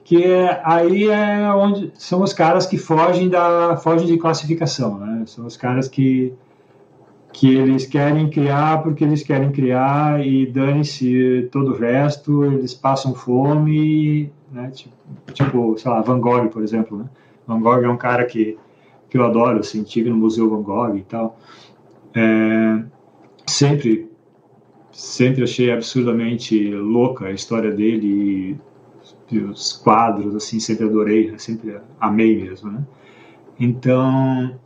[0.04, 5.24] que é, aí é onde são os caras que fogem da fogem de classificação, né?
[5.26, 6.34] São os caras que
[7.34, 13.14] que eles querem criar porque eles querem criar e dane-se todo o resto, eles passam
[13.14, 14.70] fome né?
[14.70, 14.94] Tipo,
[15.34, 17.06] tipo, sei lá, Van Gogh, por exemplo, né?
[17.48, 18.58] Van Gogh é um cara que,
[19.10, 21.38] que eu adoro, assim, tive no Museu Van Gogh e tal.
[22.16, 22.84] É,
[23.48, 24.10] sempre,
[24.92, 28.60] sempre achei absurdamente louca a história dele
[29.32, 32.86] e, e os quadros, assim, sempre adorei, sempre amei mesmo, né?
[33.60, 34.60] Então,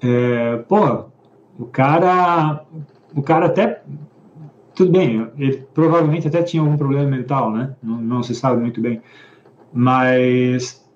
[0.00, 1.06] é, pô,
[1.58, 2.64] o cara,
[3.14, 3.82] o cara até
[4.74, 7.74] tudo bem, ele provavelmente até tinha algum problema mental, né?
[7.82, 9.00] Não, não se sabe muito bem,
[9.72, 10.86] mas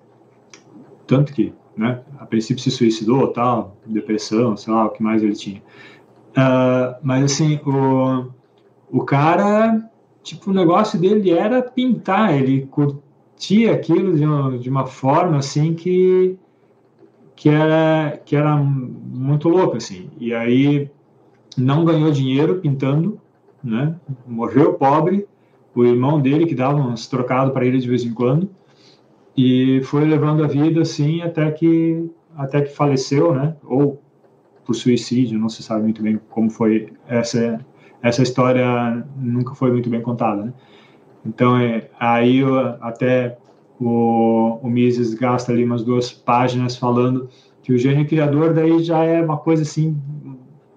[1.07, 2.01] tanto que, né?
[2.19, 5.61] A princípio se suicidou, tal, depressão, sei lá, o que mais ele tinha.
[6.31, 8.29] Uh, mas assim, o,
[8.91, 9.83] o cara,
[10.21, 15.73] tipo, o negócio dele era pintar, ele curtia aquilo de uma, de uma forma assim
[15.73, 16.37] que
[17.41, 20.11] que era que era muito louco assim.
[20.19, 20.91] E aí
[21.57, 23.19] não ganhou dinheiro pintando,
[23.63, 23.95] né?
[24.27, 25.27] Morreu pobre,
[25.73, 28.47] o irmão dele que dava uns trocados para ele de vez em quando
[29.35, 33.55] e foi levando a vida assim até que até que faleceu, né?
[33.63, 33.99] Ou
[34.63, 37.59] por suicídio, não se sabe muito bem como foi essa
[38.03, 40.53] essa história nunca foi muito bem contada, né?
[41.25, 42.43] Então é aí
[42.81, 43.35] até
[43.81, 47.29] o, o Mises gasta ali umas duas páginas falando
[47.63, 49.99] que o gênio criador daí já é uma coisa assim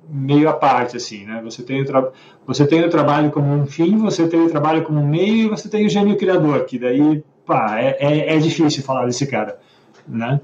[0.08, 1.40] meio à parte, assim, né?
[1.42, 2.12] Você tem, o
[2.46, 5.48] você tem o trabalho como um fim, você tem o trabalho como um meio e
[5.48, 9.58] você tem o gênio criador, que daí, pá, é, é, é difícil falar desse cara,
[10.06, 10.40] né?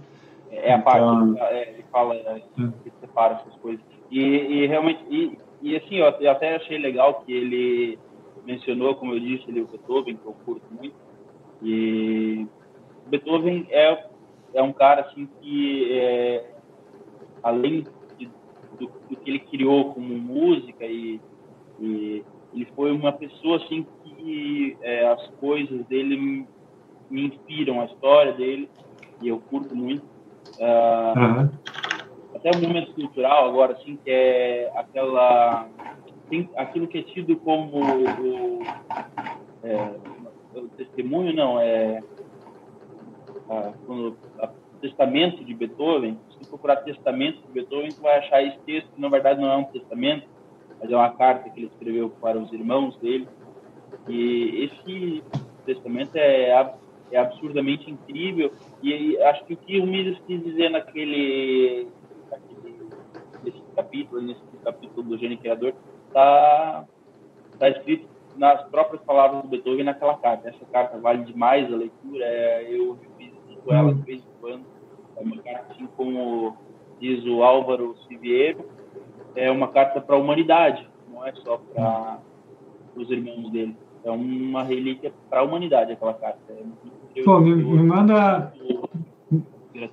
[0.50, 2.72] É a parte, então, é, ele fala, é, hum.
[2.84, 3.80] ele separa essas coisas.
[4.10, 7.98] E, e realmente, e, e assim, eu, eu até achei legal que ele
[8.44, 10.94] mencionou, como eu disse, ele, o Beethoven, que eu curto muito,
[11.62, 12.46] e
[13.06, 14.04] Beethoven é,
[14.54, 16.50] é um cara, assim, que é,
[17.42, 17.84] além
[18.78, 21.20] do, do, que ele criou como música e,
[21.80, 26.46] e, ele foi uma pessoa assim que é, as coisas dele me,
[27.08, 28.68] me, inspiram, a história dele
[29.22, 30.02] e eu curto muito.
[30.58, 31.50] Uh, uhum.
[32.34, 35.68] Até o momento cultural agora assim que é aquela
[36.28, 38.62] tem aquilo que é tido como o,
[39.62, 39.90] é,
[40.54, 42.02] o testemunho não é
[43.48, 44.48] a, quando a
[44.80, 49.08] testamento de Beethoven, se procurar testamento de Beethoven, você vai achar esse texto, que na
[49.08, 50.26] verdade não é um testamento,
[50.80, 53.28] mas é uma carta que ele escreveu para os irmãos dele.
[54.08, 55.22] E esse
[55.66, 56.74] testamento é,
[57.12, 58.50] é absurdamente incrível.
[58.82, 61.86] E acho que o que o Mises quis dizer naquele,
[62.30, 62.88] naquele
[63.44, 65.74] nesse capítulo, nesse capítulo do Gênio Criador,
[66.08, 66.86] está
[67.58, 68.08] tá escrito
[68.40, 70.48] nas próprias palavras do Beethoven naquela carta.
[70.48, 72.24] Essa carta vale demais a leitura.
[72.24, 72.98] É, eu
[73.62, 74.64] com ela de vez em quando.
[75.16, 76.56] É uma carta, assim como
[76.98, 78.64] diz o Álvaro Siviero,
[79.34, 82.18] é uma carta para a humanidade, não é só para
[82.96, 83.76] os irmãos dele.
[84.02, 86.38] É uma relíquia para a humanidade aquela carta.
[86.48, 88.52] É Pô, me, me manda.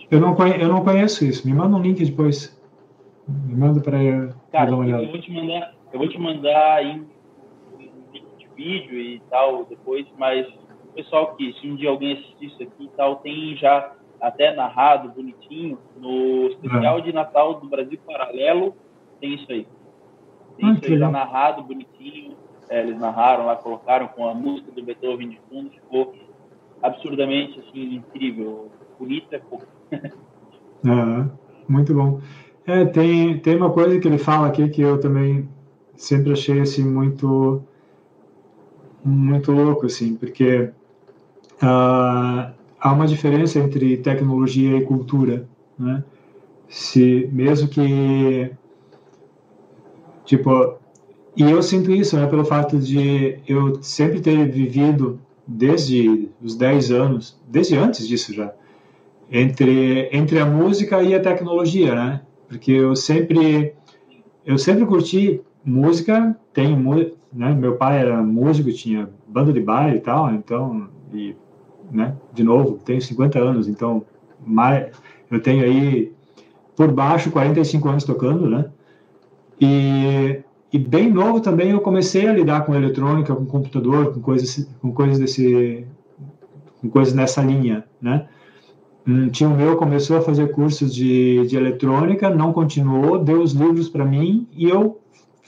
[0.10, 1.46] Eu não, conheço, eu não conheço isso.
[1.46, 2.58] Me manda um link depois.
[3.28, 5.04] Me manda para eu Cara, dar uma olhada.
[5.04, 7.06] Eu vou te mandar, eu vou te mandar em,
[8.58, 10.46] vídeo e tal depois, mas
[10.98, 15.10] pessoal que, se um dia alguém assistir isso aqui e tal, tem já até narrado
[15.10, 17.02] bonitinho no especial é.
[17.02, 18.76] de Natal do Brasil Paralelo,
[19.22, 19.68] tem isso aí.
[20.58, 22.36] Tem isso aí já narrado bonitinho.
[22.68, 26.16] É, eles narraram lá, colocaram com a música do Beethoven de fundo, ficou
[26.82, 28.72] absurdamente assim, incrível.
[29.00, 29.42] Bonita é
[31.70, 32.20] muito bom.
[32.66, 35.48] É, tem, tem uma coisa que ele fala aqui que eu também
[35.96, 37.64] sempre achei assim muito
[39.04, 40.70] muito louco assim, porque
[41.62, 45.48] uh, há uma diferença entre tecnologia e cultura,
[45.78, 46.04] né?
[46.70, 48.52] Se mesmo que
[50.26, 50.78] tipo
[51.36, 56.92] e eu sinto isso, né, pelo fato de eu sempre ter vivido desde os 10
[56.92, 58.52] anos, desde antes disso já,
[59.32, 62.22] entre entre a música e a tecnologia, né?
[62.48, 63.74] Porque eu sempre
[64.46, 66.78] eu sempre curti música, tenho,
[67.32, 71.36] né, meu pai era músico, tinha banda de baile e tal, então e
[71.92, 72.16] né?
[72.34, 74.06] De novo, tenho 50 anos, então
[74.46, 74.92] mais,
[75.32, 76.12] eu tenho aí
[76.76, 78.66] por baixo 45 anos tocando, né?
[79.60, 80.42] E,
[80.72, 84.92] e bem novo também eu comecei a lidar com eletrônica, com computador, com coisas, com
[84.92, 85.88] coisas desse,
[86.82, 88.28] com coisas nessa linha, né?
[89.06, 93.88] Um tio meu começou a fazer cursos de, de eletrônica, não continuou, deu os livros
[93.88, 95.00] para mim e eu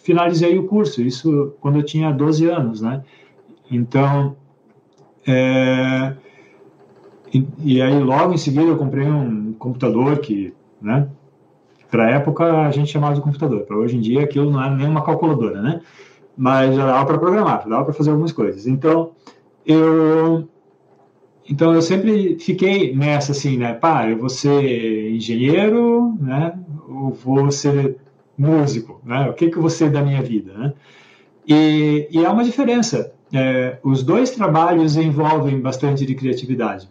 [0.09, 3.03] finalizei o curso, isso quando eu tinha 12 anos, né?
[3.69, 4.35] Então,
[5.27, 6.15] é,
[7.31, 11.07] e, e, aí, logo em seguida, eu comprei um computador que, né?
[11.91, 13.61] Para época, a gente chamava de computador.
[13.61, 15.81] Para hoje em dia, aquilo não é nem uma calculadora, né?
[16.35, 18.65] Mas já dava para programar, dava para fazer algumas coisas.
[18.65, 19.11] Então,
[19.63, 20.47] eu
[21.47, 23.73] então eu sempre fiquei nessa assim, né?
[23.73, 26.57] Pá, eu vou ser engenheiro, né?
[26.87, 27.97] Ou vou ser
[28.39, 29.29] músico, né?
[29.29, 30.73] O que que vou ser da minha vida, né?
[31.45, 33.11] E, e há uma diferença.
[33.33, 36.89] É, os dois trabalhos envolvem bastante de criatividade.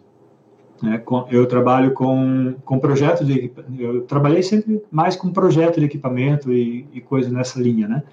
[0.81, 1.01] Né?
[1.29, 6.87] Eu trabalho com, com projetos de eu trabalhei sempre mais com projeto de equipamento e,
[6.93, 8.03] e coisa nessa linha, né?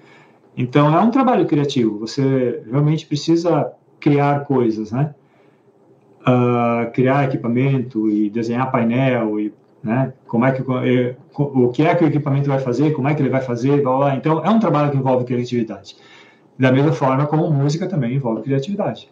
[0.57, 1.99] Então é um trabalho criativo.
[1.99, 5.13] Você realmente precisa criar coisas, né?
[6.21, 9.53] Uh, criar equipamento e desenhar painel e
[9.83, 10.13] né?
[10.25, 12.91] Como é que o que é que o equipamento vai fazer?
[12.93, 13.81] Como é que ele vai fazer?
[13.81, 14.15] Blá, blá.
[14.15, 15.95] Então é um trabalho que envolve criatividade.
[16.57, 19.09] Da mesma forma como música também envolve criatividade.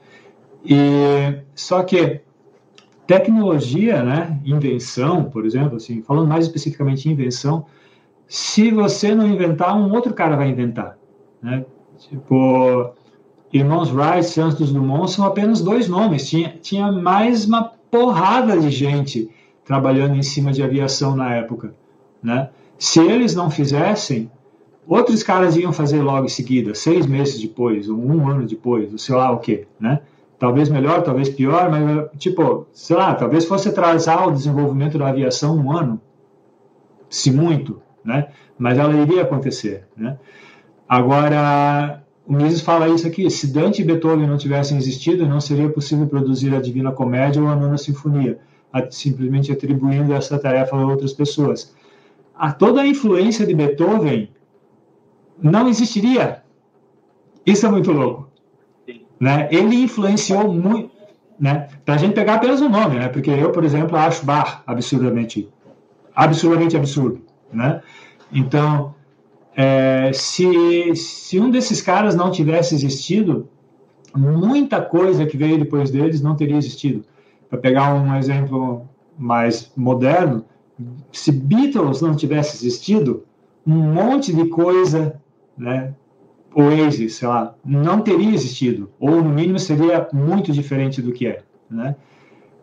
[0.66, 2.22] E só que
[3.06, 7.68] tecnologia, né, invenção, por exemplo, assim, falando mais especificamente invenção,
[8.28, 10.98] se você não inventar, um outro cara vai inventar,
[11.42, 11.64] né?
[12.00, 12.94] Tipo,
[13.54, 16.28] Irmãos Wright, Santos Dumont são apenas dois nomes.
[16.28, 19.30] Tinha, tinha mais uma porrada de gente
[19.66, 21.74] trabalhando em cima de aviação na época,
[22.22, 22.50] né?
[22.78, 24.30] Se eles não fizessem,
[24.88, 28.98] outros caras iam fazer logo em seguida, seis meses depois, ou um ano depois, ou
[28.98, 30.02] sei lá o quê, né?
[30.38, 35.58] Talvez melhor, talvez pior, mas, tipo, sei lá, talvez fosse atrasar o desenvolvimento da aviação
[35.58, 36.00] um ano,
[37.10, 38.28] se muito, né?
[38.58, 40.18] Mas ela iria acontecer, né?
[40.88, 45.70] Agora, o Mises fala isso aqui: se Dante e Beethoven não tivessem existido, não seria
[45.70, 48.40] possível produzir a Divina Comédia ou a Nona Sinfonia,
[48.90, 51.76] simplesmente atribuindo essa tarefa a outras pessoas.
[52.36, 54.30] A toda a influência de Beethoven
[55.42, 56.44] não existiria.
[57.46, 58.30] Isso é muito louco.
[59.20, 59.48] Né?
[59.52, 60.92] Ele influenciou muito.
[61.40, 61.68] Né?
[61.84, 63.10] Para a gente pegar apenas o nome, né?
[63.10, 65.50] porque eu, por exemplo, acho Bach absurdamente,
[66.16, 67.22] absurdamente absurdo.
[67.52, 67.82] Né?
[68.32, 68.96] Então,
[69.56, 73.50] é, se, se um desses caras não tivesse existido,
[74.16, 77.04] muita coisa que veio depois deles não teria existido.
[77.56, 78.86] Para pegar um exemplo
[79.18, 80.44] mais moderno,
[81.10, 83.24] se Beatles não tivesse existido,
[83.66, 85.22] um monte de coisa,
[85.58, 85.94] né,
[86.54, 91.44] Oasis, sei lá, não teria existido, ou no mínimo seria muito diferente do que é,
[91.70, 91.96] né?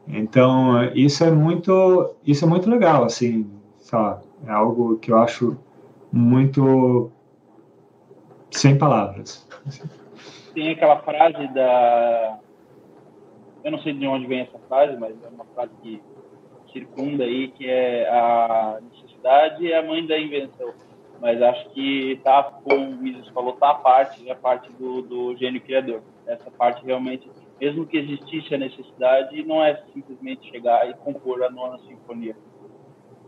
[0.06, 5.16] Então, isso é muito, isso é muito legal, assim, sei lá, é algo que eu
[5.16, 5.56] acho
[6.12, 7.10] muito
[8.50, 9.48] sem palavras.
[10.52, 12.38] Tem aquela frase da
[13.64, 16.02] eu não sei de onde vem essa frase, mas é uma frase que
[16.72, 20.72] circunda aí, que é a necessidade é a mãe da invenção.
[21.20, 25.36] Mas acho que tá, como o Mises falou, tá a parte, a parte do, do
[25.36, 26.02] gênio criador.
[26.26, 27.30] Essa parte realmente,
[27.60, 32.36] mesmo que existisse a necessidade, não é simplesmente chegar e compor a nona sinfonia.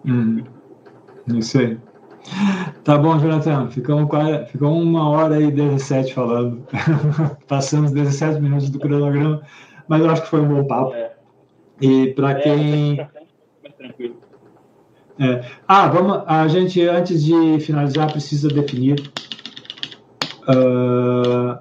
[0.05, 0.43] Hum,
[1.29, 1.79] isso aí.
[2.83, 3.69] Tá bom, Jonathan.
[3.69, 4.09] Ficamos,
[4.51, 6.67] ficamos uma hora e 17 falando.
[7.47, 9.41] Passamos 17 minutos do cronograma
[9.89, 10.95] mas eu acho que foi um bom papo.
[10.95, 11.13] É.
[11.81, 13.09] E para é, quem.
[13.77, 14.17] tranquilo.
[15.19, 15.45] É.
[15.67, 16.23] Ah, vamos.
[16.27, 19.01] A gente, antes de finalizar, precisa definir
[20.49, 21.59] uh,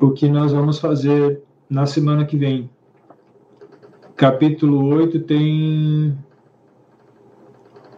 [0.00, 2.70] o que nós vamos fazer na semana que vem.
[4.16, 6.16] Capítulo 8 tem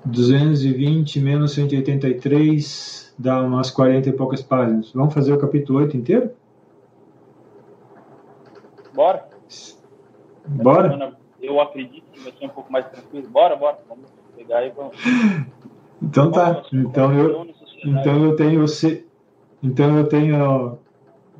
[0.06, 4.90] 220 menos 183, dá umas 40 e poucas páginas.
[4.94, 6.30] Vamos fazer o capítulo 8 inteiro?
[8.96, 9.28] Bora?
[10.48, 11.16] Bora?
[11.40, 13.28] Eu acredito que vai ser um pouco mais tranquilo.
[13.28, 13.78] Bora, bora.
[13.88, 14.96] Vamos pegar e vamos.
[16.02, 16.62] Então tá.
[16.72, 17.46] Então eu,
[17.84, 19.06] então eu tenho o se,
[19.62, 20.78] então eu tenho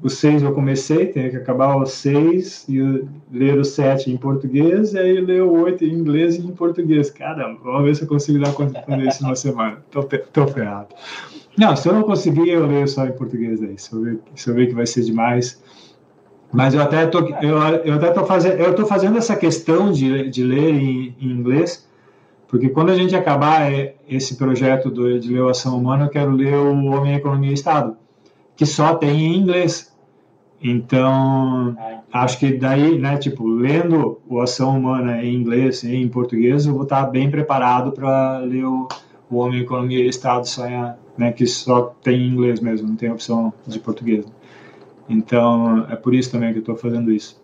[0.03, 4.93] o 6 eu comecei, tenho que acabar o 6 e ler o 7 em português
[4.93, 7.11] e aí ler o 8 em inglês e em português.
[7.11, 9.83] Caramba, vamos ver se eu consigo dar conta de isso numa semana.
[9.91, 10.89] Tô, tô ferrado.
[11.57, 13.79] Não, se eu não conseguir, eu leio só em português aí.
[13.79, 15.63] Se eu ver, se eu ver que vai ser demais,
[16.53, 20.31] mas eu até tô, eu, eu até tô fazendo, eu tô fazendo essa questão de,
[20.31, 21.87] de ler em, em inglês,
[22.49, 23.71] porque quando a gente acabar
[24.09, 27.97] esse projeto do, de ler Ação Humana, eu quero ler o Homem, Economia e Estado,
[28.55, 29.95] que só tem em inglês.
[30.63, 31.77] Então,
[32.13, 36.73] acho que daí, né, tipo, lendo o Ação Humana em inglês e em português, eu
[36.73, 38.89] vou estar bem preparado para ler o,
[39.31, 42.97] o Homem, Economia e Estado, só em, né, que só tem em inglês mesmo, não
[42.97, 44.25] tem opção de português.
[45.09, 47.41] Então, é por isso também que eu estou fazendo isso.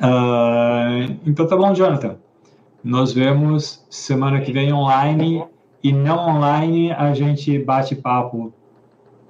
[0.00, 2.16] Uh, então, tá bom, Jonathan.
[2.82, 5.44] Nos vemos semana que vem online
[5.82, 8.52] e não online, a gente bate papo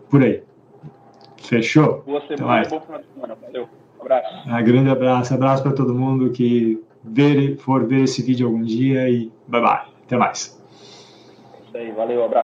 [0.09, 0.43] por aí.
[1.37, 2.03] Fechou?
[2.07, 3.37] Boa semana, final de semana.
[3.43, 3.69] Valeu.
[3.99, 4.49] Um abraço.
[4.49, 5.35] Um grande abraço.
[5.35, 9.83] Abraço para todo mundo que ver, for ver esse vídeo algum dia e bye bye.
[10.05, 10.63] Até mais.
[11.67, 12.42] Isso aí, valeu, abraço.